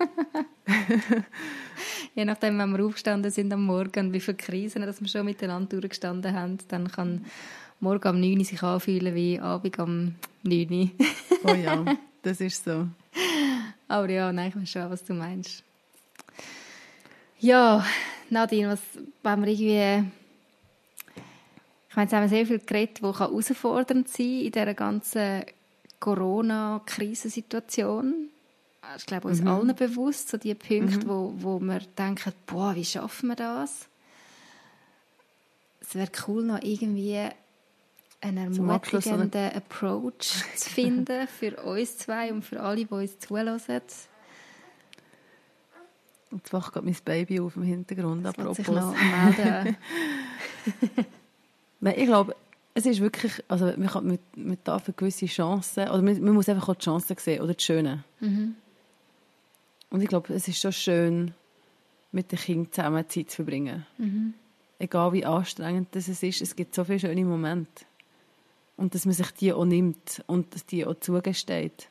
[2.16, 5.26] Je nachdem, wenn wir aufgestanden sind am Morgen und wie viele Krisen dass wir schon
[5.26, 7.24] miteinander durchgestanden haben, dann kann
[7.80, 10.89] morgen am 9 Uhr sich anfühlen wie Abend am 9 Uhr.
[11.43, 11.86] Oh ja,
[12.24, 12.88] das ist so.
[13.88, 15.64] Aber ja, nein, ich weiß schon, was du meinst.
[17.39, 17.86] Ja,
[18.32, 18.82] Nadine, was,
[19.22, 20.12] wenn wir irgendwie...
[22.00, 25.43] Ich meine, jetzt haben wir sehr viel geredet, die herausfordernd sein kann in dieser ganzen
[26.00, 28.30] Corona-Krisensituation.
[28.82, 32.74] Das ist, glaube ich, uns allen bewusst, so die Punkte, wo, wo wir denken, boah,
[32.74, 33.89] wie schaffen wir das?
[35.82, 37.28] Es wäre cool, noch irgendwie
[38.22, 43.60] einen ermutigenden Approach zu finden für uns zwei und für alle, die uns zuhören.
[46.32, 48.26] Und jetzt wacht gerade mein Baby auf im Hintergrund.
[48.26, 48.56] Das Apropos.
[48.56, 49.76] sich noch melden.
[51.82, 52.36] Nein, ich glaube,
[52.74, 56.34] es ist wirklich, also man, kann, man, man darf eine gewisse Chancen, oder man, man
[56.34, 58.04] muss einfach auch die Chancen sehen, oder die Schönen.
[59.90, 61.34] Und ich glaube, es ist schon schön,
[62.12, 63.86] mit den Kindern zusammen Zeit zu verbringen.
[64.80, 67.86] Egal wie anstrengend das es ist, es gibt so viele schöne Momente.
[68.78, 71.90] Und dass man sich die auch nimmt und dass die auch zugesteht.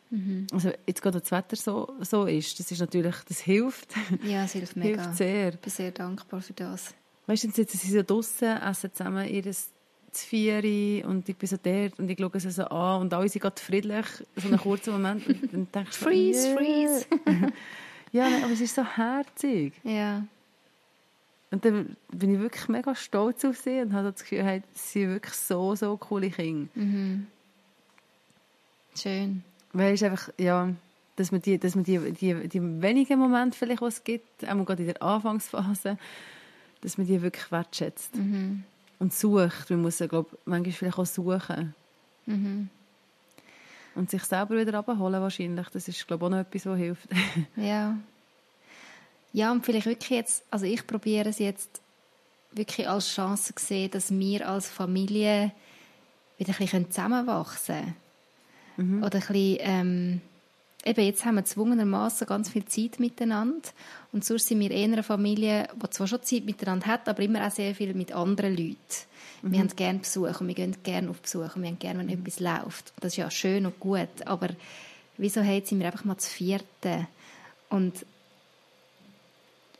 [0.53, 3.93] Also jetzt gerade das Wetter so, so ist, das ist natürlich, das hilft,
[4.25, 5.03] ja, es hilft mega.
[5.03, 5.49] hilft sehr.
[5.51, 6.95] Ich bin sehr dankbar für das.
[7.27, 9.45] Weißt du, jetzt sitzen sie so draußen, essen zusammen ihr
[10.19, 13.43] Zvieri und ich bin so dort und ich schaue sie so an und alle sind
[13.43, 14.07] gerade friedlich,
[14.37, 16.57] so einen kurzen Moment und dann denkst du, Freeze, yeah.
[16.57, 17.07] freeze.
[18.13, 19.75] Ja, aber es ist so herzig.
[19.85, 20.25] Ja,
[21.51, 25.01] Und dann bin ich wirklich mega stolz auf sie und habe das Gefühl, hey, sie
[25.01, 26.69] sind wirklich so, so coole Kinder.
[28.97, 29.43] schön.
[29.73, 30.71] Weil es einfach, ja,
[31.17, 34.65] dass man die, dass man die, die, die wenigen Momente vielleicht, die es gibt, auch
[34.65, 35.99] gerade in der Anfangsphase,
[36.81, 38.15] dass man die wirklich wertschätzt.
[38.99, 39.71] Und sucht.
[39.71, 41.75] Man muss, glaube manchmal vielleicht auch suchen.
[43.95, 45.69] Und sich selber wieder abholen wahrscheinlich.
[45.69, 47.09] Das ist, glaube ich, auch noch etwas, was hilft.
[47.57, 47.97] Ja.
[49.33, 51.83] Ja, und vielleicht wirklich jetzt, also ich probiere es jetzt
[52.53, 55.53] wirklich als Chance zu sehen, dass wir als Familie
[56.39, 57.95] wieder ein bisschen zusammenwachsen
[58.77, 59.05] können.
[59.05, 60.21] Oder ein bisschen, ähm,
[60.85, 63.69] eben jetzt haben wir zwungenermaßen ganz viel Zeit miteinander
[64.13, 67.47] und sonst sind wir eher eine Familie, die zwar schon Zeit miteinander hat, aber immer
[67.47, 68.77] auch sehr viel mit anderen Leuten.
[69.43, 72.09] Wir haben gerne Besuch und wir gehen gerne auf Besuch und wir haben gerne, wenn
[72.09, 72.93] etwas läuft.
[73.01, 74.49] Das ist ja schön und gut, aber
[75.17, 77.07] wieso hey, jetzt sind wir einfach mal zu vierten
[77.69, 78.05] und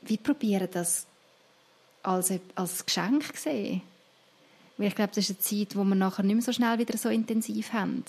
[0.03, 1.07] wir probieren das
[2.03, 3.83] als, als Geschenk zu sehen.
[4.77, 6.97] Weil ich glaube, das ist eine Zeit, wo wir nachher nicht mehr so schnell wieder
[6.97, 8.05] so intensiv haben.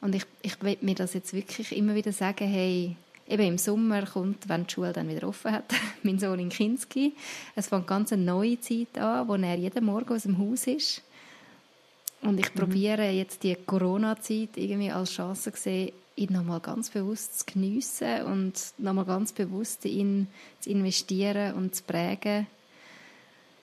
[0.00, 2.96] Und ich, ich will mir das jetzt wirklich immer wieder sagen, hey,
[3.28, 5.72] eben im Sommer kommt, wenn die Schule dann wieder offen hat,
[6.02, 7.14] mein Sohn in Kinski.
[7.54, 11.02] Es fängt ganz eine neue Zeit an, wo er jeden Morgen aus dem Haus ist.
[12.22, 12.58] Und ich mhm.
[12.58, 18.22] probiere jetzt die Corona-Zeit irgendwie als Chance zu sehen, ihn nochmal ganz bewusst zu geniessen
[18.22, 20.26] und nochmal ganz bewusst in ihn
[20.60, 22.46] zu investieren und zu prägen.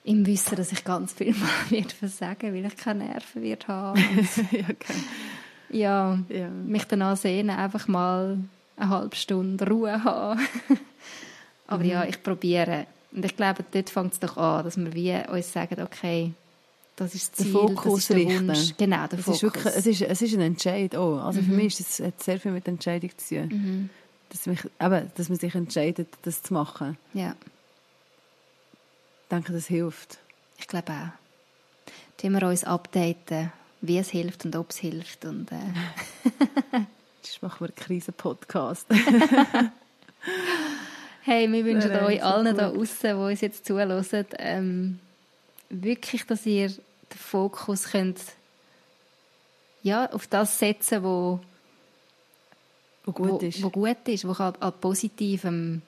[0.04, 4.00] Im Wissen, dass ich ganz viel mal wird versagen, weil ich keine Nerven wird haben.
[4.52, 4.94] ja, okay.
[5.74, 8.38] Ja, ja, mich danach sehen, einfach mal
[8.76, 10.40] eine halbe Stunde Ruhe haben.
[11.66, 11.90] Aber mhm.
[11.90, 12.86] ja, ich probiere.
[13.12, 16.32] Und ich glaube, dort fängt es doch an, dass wir wie uns sagen, okay,
[16.96, 18.76] das ist das Ziel, Fokus das ist der Wunsch.
[18.76, 19.36] Genau, der es Fokus.
[19.36, 21.24] Ist wirklich, es, ist, es ist ein Entscheid auch.
[21.24, 21.46] Also mhm.
[21.46, 23.48] für mich ist es, hat sehr viel mit Entscheidung zu tun.
[23.48, 23.90] Mhm.
[24.30, 26.96] Dass, mich, eben, dass man sich entscheidet, das zu machen.
[27.12, 27.34] Ja.
[29.22, 30.18] Ich denke, das hilft.
[30.58, 32.20] Ich glaube auch.
[32.20, 33.52] Tun wir uns updaten,
[33.86, 35.24] wie es hilft und ob es hilft.
[35.24, 35.56] Und, äh.
[37.22, 38.86] Jetzt machen wir einen Krisen-Podcast.
[41.22, 42.58] hey, wir wünschen Nein, euch allen gut.
[42.58, 44.98] da draußen, die uns jetzt zuhören, ähm,
[45.70, 48.20] wirklich, dass ihr den Fokus könnt,
[49.82, 51.40] ja, auf das setzen, wo,
[53.04, 53.62] wo gut wo, ist.
[53.62, 55.82] Wo gut ist, wo an, an Positivem,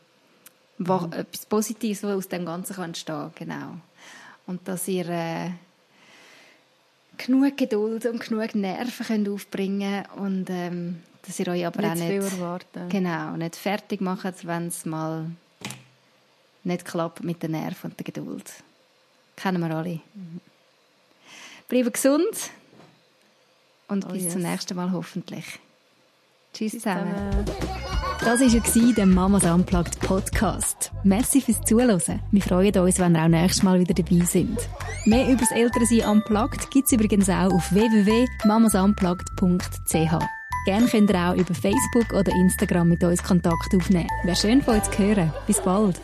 [0.78, 1.12] mhm.
[1.12, 3.76] etwas Positives, was aus dem Ganzen kann entstehen genau.
[4.46, 5.50] Und dass ihr äh,
[7.18, 12.08] genug Geduld und genug Nerven könnt aufbringen und ähm, dass ihr euch aber nicht auch
[12.08, 12.88] nicht, erwarten.
[12.88, 15.30] genau, nicht fertig macht, wenn es mal
[16.64, 18.52] nicht klappt mit den Nerven und der Geduld.
[19.36, 20.00] Kennen wir alle.
[20.14, 20.40] Mhm.
[21.68, 22.50] Bleiben gesund
[23.88, 24.32] und oh bis yes.
[24.32, 25.58] zum nächsten Mal hoffentlich.
[26.52, 27.44] Tschüss, Tschüss zusammen.
[28.26, 30.90] Das war der Mamas Unplugged Podcast.
[31.04, 32.20] Merci fürs Zuhören.
[32.32, 34.58] Wir freuen uns, wenn ihr auch nächstes Mal wieder dabei sind.
[35.04, 40.26] Mehr über das Elternsein Unplugged gibt es übrigens auch auf www.mamasunplugged.ch.
[40.64, 44.10] Gerne könnt ihr auch über Facebook oder Instagram mit uns Kontakt aufnehmen.
[44.24, 45.32] Wäre schön von euch zu hören.
[45.46, 46.00] Bis bald.